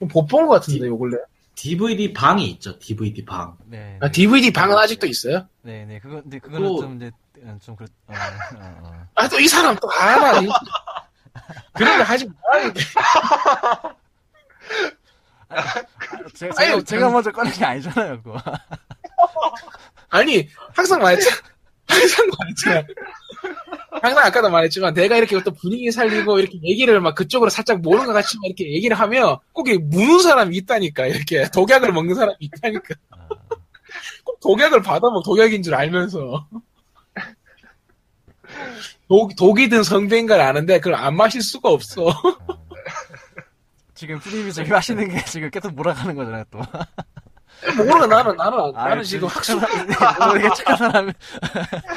못본것 0.00 0.60
같은데 0.60 0.86
요 0.86 0.98
근래. 0.98 1.16
DVD 1.54 2.12
방이 2.12 2.46
있죠. 2.52 2.78
DVD 2.78 3.24
방. 3.24 3.56
네. 3.66 3.96
아, 4.00 4.10
DVD 4.10 4.52
방은 4.52 4.76
아직도 4.76 5.06
있어요? 5.06 5.46
네, 5.62 5.84
네. 5.86 5.98
그거, 5.98 6.20
근데 6.22 6.38
그거는 6.38 6.66
또- 6.68 6.80
좀 6.80 6.96
이제, 6.96 7.10
어, 7.44 7.58
좀 7.64 7.76
그렇, 7.76 7.86
어, 8.08 8.12
어, 8.12 8.78
어. 8.82 9.06
아 9.14 9.28
또 9.28 9.38
이 9.38 9.46
사람 9.48 9.76
또 9.76 9.88
알아. 9.90 10.40
이- 10.40 10.48
그런 11.74 11.98
거 11.98 12.04
하지 12.04 12.28
말아야 12.50 12.72
돼. 12.72 12.80
제가, 16.42 16.54
제가, 16.54 16.72
아유, 16.72 16.84
제가 16.84 17.10
먼저 17.10 17.30
꺼낸 17.30 17.52
게 17.52 17.64
아니잖아요, 17.64 18.20
그거. 18.22 18.36
아니 20.10 20.48
항상 20.74 21.00
말했잖아. 21.00 21.36
항상 21.86 22.26
말했잖아. 22.38 22.82
항상 24.02 24.24
아까도 24.24 24.50
말했지만 24.50 24.92
내가 24.94 25.16
이렇게 25.16 25.36
어떤 25.36 25.54
분위기 25.54 25.92
살리고 25.92 26.40
이렇게 26.40 26.58
얘기를 26.64 27.00
막 27.00 27.14
그쪽으로 27.14 27.48
살짝 27.48 27.80
모는 27.80 28.06
것 28.06 28.12
같지만 28.12 28.46
이렇게 28.46 28.72
얘기를 28.72 28.98
하면 28.98 29.36
꼭 29.52 29.68
이렇게 29.68 29.84
무는 29.84 30.18
사람이 30.18 30.56
있다니까 30.56 31.06
이렇게 31.06 31.48
독약을 31.50 31.92
먹는 31.92 32.14
사람이 32.14 32.36
있다니까 32.40 32.94
어. 33.10 33.28
꼭 34.24 34.40
독약을 34.40 34.82
받아먹 34.82 35.22
독약인 35.24 35.62
줄 35.62 35.74
알면서 35.74 36.48
독, 39.08 39.36
독이든 39.36 39.84
성배인 39.84 40.26
걸 40.26 40.40
아는데 40.40 40.80
그걸 40.80 40.94
안 40.94 41.16
마실 41.16 41.40
수가 41.40 41.68
없어. 41.68 42.12
지금 44.02 44.18
프님이 44.18 44.52
저기 44.52 44.68
하시는 44.72 45.08
게 45.08 45.24
지금 45.26 45.48
계속 45.48 45.72
몰아가는 45.74 46.16
거잖아요, 46.16 46.42
또. 46.50 46.58
모르 47.76 48.04
나는 48.06 48.36
나는 48.36 48.36
나는 48.36 48.72
아이, 48.74 49.04
지금 49.04 49.28
착한 49.28 49.60
학습 49.60 49.92
사람, 49.94 50.36
이게 50.38 50.48
착한 50.56 50.76
사람이. 50.76 51.12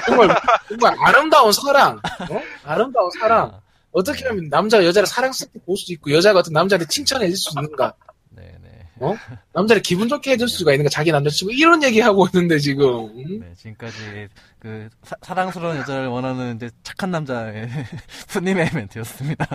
정말 0.05 0.37
정말 0.69 0.95
아름다운 0.99 1.51
사랑, 1.51 1.97
어? 2.29 2.41
아름다운 2.63 3.09
사랑. 3.19 3.59
어떻게 3.91 4.23
하면 4.27 4.49
남자가 4.51 4.85
여자를 4.85 5.07
사랑스럽게 5.07 5.57
볼수 5.65 5.91
있고 5.93 6.11
여자가 6.11 6.39
어떤 6.41 6.53
남자를 6.53 6.85
칭찬해 6.85 7.25
줄 7.27 7.35
수 7.37 7.49
있는가? 7.57 7.95
네네. 8.29 9.17
남자를 9.53 9.81
기분 9.81 10.07
좋게 10.07 10.33
해줄 10.33 10.47
수가 10.47 10.73
있는가? 10.73 10.89
자기 10.91 11.11
남자친구 11.11 11.55
이런 11.55 11.81
얘기 11.81 12.01
하고 12.01 12.27
있는데 12.27 12.59
지금 12.59 12.85
음? 13.17 13.39
네, 13.39 13.51
지금까지 13.57 14.27
그 14.59 14.89
사, 15.01 15.33
랑스러운 15.33 15.77
여자를 15.77 16.05
원하는 16.05 16.57
이제 16.57 16.69
착한 16.83 17.09
남자의 17.09 17.67
프님의 18.29 18.69
멘트였습니다. 18.75 19.47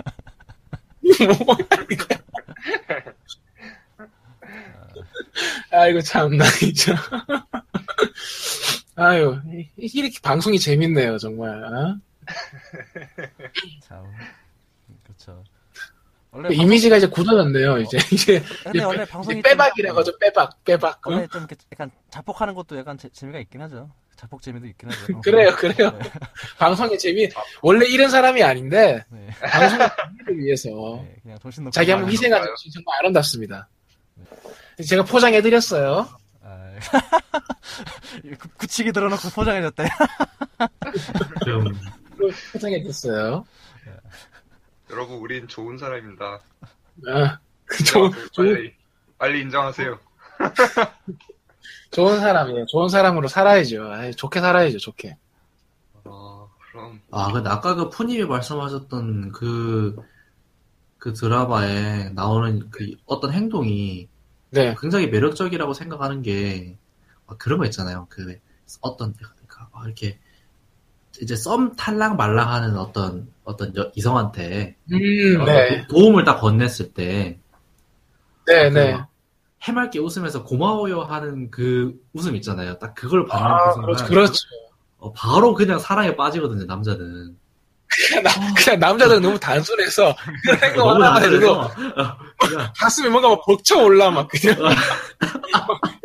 뭐야 1.21 1.85
이거? 1.89 2.05
아이고 5.71 6.01
참나 6.01 6.45
진짜. 6.59 6.95
아유 8.95 9.39
이- 9.53 9.69
이렇게 9.77 10.17
방송이 10.21 10.59
재밌네요 10.59 11.17
정말. 11.17 11.63
어? 11.63 11.97
참. 13.87 14.03
그렇죠. 15.03 15.43
원래 16.33 16.55
이미지가 16.55 16.95
이제 16.97 17.07
굳어졌네요 17.07 17.79
이제 17.79 17.97
이제 18.11 18.39
방송- 18.41 18.63
근데 18.71 18.83
원래 18.85 19.03
이제 19.03 19.11
방송이 19.11 19.41
빼박이라고 19.41 19.99
하죠 19.99 20.17
빼박 20.17 20.63
빼박. 20.63 21.07
어? 21.07 21.11
원래 21.11 21.27
좀 21.27 21.41
이렇게 21.41 21.55
약간 21.73 21.91
자폭하는 22.09 22.53
것도 22.53 22.77
약간 22.77 22.97
재, 22.97 23.09
재미가 23.09 23.39
있긴 23.39 23.61
하죠. 23.63 23.89
자폭 24.15 24.41
재미도 24.41 24.67
있긴 24.67 24.91
하죠. 24.91 25.19
그래요 25.21 25.51
그래요. 25.55 25.91
네. 25.97 26.11
방송의 26.57 26.97
재미 26.99 27.27
원래 27.61 27.85
이런 27.87 28.09
사람이 28.09 28.43
아닌데 28.43 29.03
네. 29.09 29.27
방송의 29.41 29.89
재미를 29.97 30.39
위해서 30.45 30.69
네, 31.03 31.15
그냥 31.23 31.39
정신 31.41 31.69
자기 31.71 31.91
한번 31.91 32.09
희생하는 32.11 32.47
정말 32.73 32.99
아름답습니다. 32.99 33.67
제가 34.87 35.03
포장해드렸어요. 35.03 36.07
아, 36.43 36.71
구- 38.39 38.49
굳히게 38.57 38.91
들어놓고 38.91 39.29
포장해줬대. 39.29 39.85
좀 41.45 41.65
포장해줬어요. 42.53 43.45
여러분, 44.89 45.17
우린 45.17 45.47
좋은 45.47 45.77
사람입니다. 45.77 46.39
아, 47.07 47.39
그 47.65 47.83
좋은, 47.83 48.11
인정하세요, 48.11 48.29
좋은, 48.31 48.53
빨리, 48.53 48.73
빨리 49.17 49.41
인정하세요. 49.41 49.99
좋은 51.91 52.19
사람이에요. 52.19 52.65
좋은 52.67 52.89
사람으로 52.89 53.27
살아야죠. 53.27 53.91
아이, 53.91 54.11
좋게 54.15 54.39
살아야죠, 54.41 54.77
좋게. 54.79 55.17
어, 56.05 56.49
그럼 56.71 57.01
아, 57.11 57.31
근데 57.31 57.49
아까 57.49 57.75
그 57.75 57.89
푸님이 57.89 58.25
말씀하셨던 58.25 59.31
그, 59.31 59.95
그 60.97 61.13
드라마에 61.13 62.09
나오는 62.09 62.69
그 62.69 62.91
어떤 63.05 63.31
행동이 63.33 64.07
네. 64.51 64.75
굉장히 64.79 65.07
매력적이라고 65.07 65.73
생각하는 65.73 66.21
게 66.21 66.77
아, 67.27 67.35
그런 67.37 67.59
거 67.59 67.65
있잖아요. 67.65 68.07
그 68.09 68.37
어떤 68.81 69.13
그, 69.13 69.25
아, 69.73 69.83
이렇게 69.85 70.19
이제 71.21 71.35
썸 71.35 71.75
탈락 71.75 72.15
말랑하는 72.15 72.77
어떤 72.77 73.27
어떤 73.43 73.75
여- 73.75 73.91
이성한테 73.95 74.75
음, 74.91 75.41
어, 75.41 75.45
네. 75.45 75.87
도- 75.87 75.95
도움을 75.95 76.23
딱 76.23 76.39
건넸을 76.41 76.93
때 76.93 77.39
네, 78.47 78.69
그 78.69 78.77
네. 78.77 78.93
막 78.93 79.09
해맑게 79.63 79.99
웃으면서 79.99 80.43
고마워요 80.43 81.01
하는 81.01 81.51
그 81.51 82.01
웃음 82.13 82.35
있잖아요. 82.37 82.79
딱 82.79 82.95
그걸 82.95 83.27
받는 83.27 83.47
아, 83.51 83.63
그 83.65 83.73
순간 83.73 83.85
그렇죠. 83.95 84.05
그렇죠. 84.07 84.33
어, 84.97 85.13
바로 85.13 85.53
그냥 85.53 85.77
사랑에 85.79 86.15
빠지거든요. 86.15 86.65
남자는. 86.65 87.37
그냥, 87.91 88.23
남, 88.23 88.53
그냥 88.53 88.79
남자들은 88.79 89.21
너무 89.21 89.39
단순해서 89.39 90.15
그런 90.43 90.75
너무 90.75 91.03
하나만 91.03 91.33
해도 91.33 91.53
어, 91.53 91.69
가슴이 92.77 93.09
뭔가 93.09 93.29
막 93.29 93.43
벅차 93.45 93.77
올라, 93.77 94.09
막 94.09 94.27
그냥. 94.27 94.57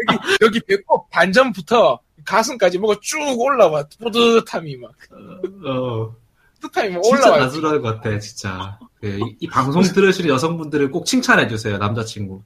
여기, 0.09 0.37
여기 0.43 0.61
배꼽 0.61 1.09
반전부터 1.11 2.01
가슴까지 2.25 2.79
뭐가 2.79 2.99
쭉 3.03 3.19
올라와. 3.39 3.85
뿌듯함이 4.01 4.77
막. 4.77 4.93
어, 5.67 6.15
뿌듯함이 6.61 6.91
막 6.91 7.03
진짜 7.03 7.29
올라와. 7.29 7.39
단순한 7.41 7.83
것 7.83 7.95
같아, 8.01 8.19
진짜. 8.19 8.79
그, 9.01 9.07
이, 9.07 9.37
이 9.41 9.47
방송 9.47 9.83
들으시는 9.83 10.29
여성분들을 10.31 10.91
꼭 10.91 11.07
칭찬해 11.07 11.49
주세요, 11.49 11.79
남자친구. 11.79 12.43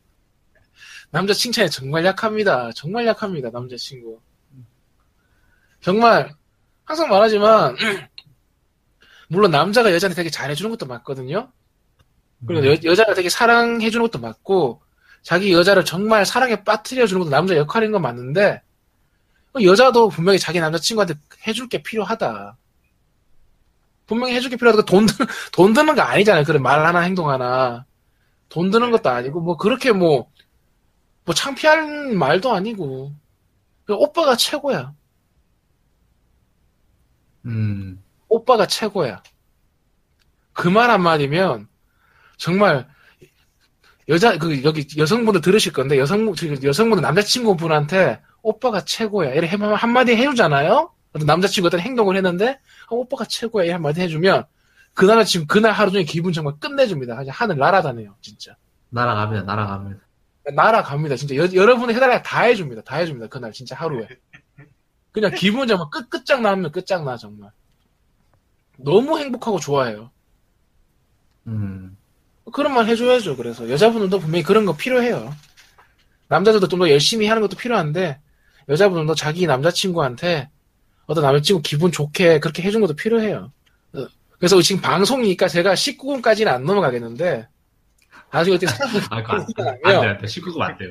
남자 1.11 1.33
칭찬에 1.33 1.69
정말 1.69 2.05
약합니다. 2.05 2.71
정말 2.75 3.07
약합니다, 3.07 3.51
남자친구. 3.51 4.21
정말, 5.81 6.35
항상 6.85 7.09
말하지만, 7.09 7.75
물론 9.31 9.53
남자가 9.53 9.93
여자한테 9.95 10.17
되게 10.17 10.31
잘해주는 10.31 10.71
것도 10.73 10.87
맞거든요? 10.87 11.53
그리고 12.47 12.67
여, 12.67 12.77
여자가 12.85 13.15
되게 13.15 13.29
사랑해주는 13.31 14.05
것도 14.07 14.21
맞고, 14.21 14.83
자기 15.23 15.53
여자를 15.53 15.85
정말 15.85 16.27
사랑에 16.27 16.65
빠뜨려주는 16.65 17.21
것도 17.21 17.31
남자 17.31 17.57
역할인 17.57 17.93
건 17.93 18.03
맞는데, 18.03 18.63
여자도 19.63 20.09
분명히 20.11 20.39
자기 20.39 20.61
남자친구한테 20.61 21.15
해줄 21.47 21.69
게 21.69 21.83
필요하다. 21.83 22.57
분명히 24.07 24.35
해줄 24.35 24.51
게 24.51 24.57
필요하다. 24.57 24.83
돈, 24.85 25.07
드- 25.07 25.15
돈 25.53 25.73
드는 25.73 25.95
거 25.95 26.03
아니잖아요. 26.03 26.45
그런 26.45 26.63
말 26.63 26.85
하나, 26.85 27.01
행동 27.01 27.31
하나. 27.31 27.87
돈 28.49 28.71
드는 28.71 28.91
것도 28.91 29.11
아니고, 29.11 29.41
뭐, 29.41 29.57
그렇게 29.57 29.93
뭐, 29.93 30.31
뭐, 31.25 31.35
창피한 31.35 32.17
말도 32.19 32.53
아니고, 32.53 33.15
오빠가 33.91 34.37
최고야. 34.37 34.95
음, 37.47 38.03
오빠가 38.31 38.67
최고야. 38.67 39.23
그 40.53 40.69
말 40.69 40.91
한마디면, 40.91 41.69
정말, 42.39 42.89
여자, 44.09 44.39
그, 44.39 44.63
여기 44.65 44.87
여성분들 44.97 45.41
들으실 45.41 45.73
건데, 45.73 45.99
여성, 45.99 46.33
그 46.33 46.59
여성분들 46.63 47.03
남자친구분한테, 47.03 48.21
오빠가 48.43 48.81
최고야. 48.85 49.31
이렇게 49.35 49.49
한- 49.57 49.75
한마디 49.75 50.17
해주잖아요? 50.17 50.93
어떤 51.13 51.27
남자친구 51.27 51.67
어떤 51.67 51.81
행동을 51.81 52.17
했는데, 52.17 52.59
어, 52.89 52.97
오빠가 52.97 53.25
최고야. 53.25 53.65
이 53.67 53.69
한마디 53.71 54.01
해주면, 54.01 54.45
그 54.95 55.05
남자친구 55.05 55.47
그날 55.47 55.73
하루 55.73 55.91
종일 55.91 56.07
기분 56.07 56.33
정말 56.33 56.55
끝내줍니다. 56.59 57.17
그냥 57.17 57.33
하늘 57.37 57.59
날아다녀요, 57.59 58.17
진짜. 58.21 58.57
날아갑니다, 58.91 59.45
날아갑니다. 59.45 60.01
날아갑니다. 60.55 61.17
진짜 61.17 61.37
여, 61.37 61.49
여러분이 61.53 61.95
해달라 61.95 62.23
다 62.23 62.43
해줍니다. 62.43 62.83
다 62.83 62.97
해줍니다. 62.97 63.29
그날 63.29 63.53
진짜 63.53 63.77
하루에. 63.77 64.09
그냥 65.13 65.33
기분 65.37 65.69
정말 65.69 65.89
끝 65.91 66.09
끝장나면 66.11 66.73
끝장나 66.73 67.17
정말. 67.17 67.51
너무 68.85 69.19
행복하고 69.19 69.59
좋아해요. 69.61 70.11
음, 71.47 71.97
그런 72.53 72.75
말 72.75 72.87
해줘야죠. 72.87 73.37
그래서 73.37 73.69
여자분들도 73.71 74.21
분명히 74.21 74.43
그런 74.45 74.65
거 74.67 74.77
필요해요. 74.77 75.35
남자들도 76.29 76.69
좀 76.69 76.79
더 76.81 76.91
열심히 76.91 77.27
하는 77.27 77.43
것도 77.43 77.57
필요한데 77.57 78.19
여자분들도 78.69 79.15
자기 79.15 79.47
남자친구한테 79.47 80.49
어떤 81.07 81.25
남자친구 81.25 81.63
기분 81.63 81.91
좋게 81.93 82.39
그렇게 82.41 82.63
해준 82.63 82.81
것도 82.81 82.95
필요해요. 82.95 83.53
어, 83.95 84.07
그래서 84.39 84.61
지금 84.63 84.81
방송이니까 84.81 85.49
제가 85.49 85.75
19금까지는 85.75 86.49
안 86.49 86.65
넘어가겠는데 86.65 87.49
나중에 88.33 88.57
어떻게 88.57 88.71
아, 89.11 89.23
그거 89.23 89.35
안 89.39 89.47
돼, 89.47 89.63
안 89.85 90.01
돼, 90.01 90.07
안 90.09 90.19
돼. 90.19 90.27
19금 90.27 90.61
안 90.63 90.79
돼요. 90.79 90.91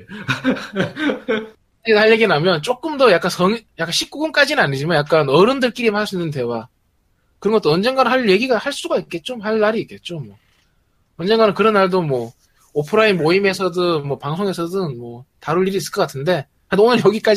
할 1.97 2.12
얘기 2.12 2.28
나면 2.28 2.62
조금 2.62 2.97
더 2.97 3.12
약간 3.12 3.32
성, 3.32 3.58
약간 3.80 3.91
19금까지는 3.93 4.60
아니지만 4.60 4.97
약간 4.97 5.30
어른들끼리만 5.30 6.02
할 6.02 6.06
수 6.08 6.15
있는 6.15 6.30
대화. 6.32 6.67
그런 7.39 7.54
것도 7.54 7.71
언젠가는 7.71 8.12
할 8.12 8.30
얘기가 8.30 8.58
할 8.58 8.73
수가 8.73 8.97
있겠죠. 8.99 9.38
할 9.39 9.60
날이 9.60 9.82
있겠죠. 9.82 10.19
뭐. 10.19 10.38
언젠가는 11.17 11.54
그런 11.54 11.73
날도 11.73 12.02
뭐, 12.02 12.34
오프라인 12.73 13.17
모임에서든 13.17 14.08
뭐 14.08 14.17
방송에서든 14.17 14.97
뭐 14.97 15.25
다룰 15.39 15.67
일이 15.67 15.78
있을 15.78 15.91
것 15.91 16.02
같은데. 16.02 16.47
오늘 16.78 17.04
여기까지 17.04 17.21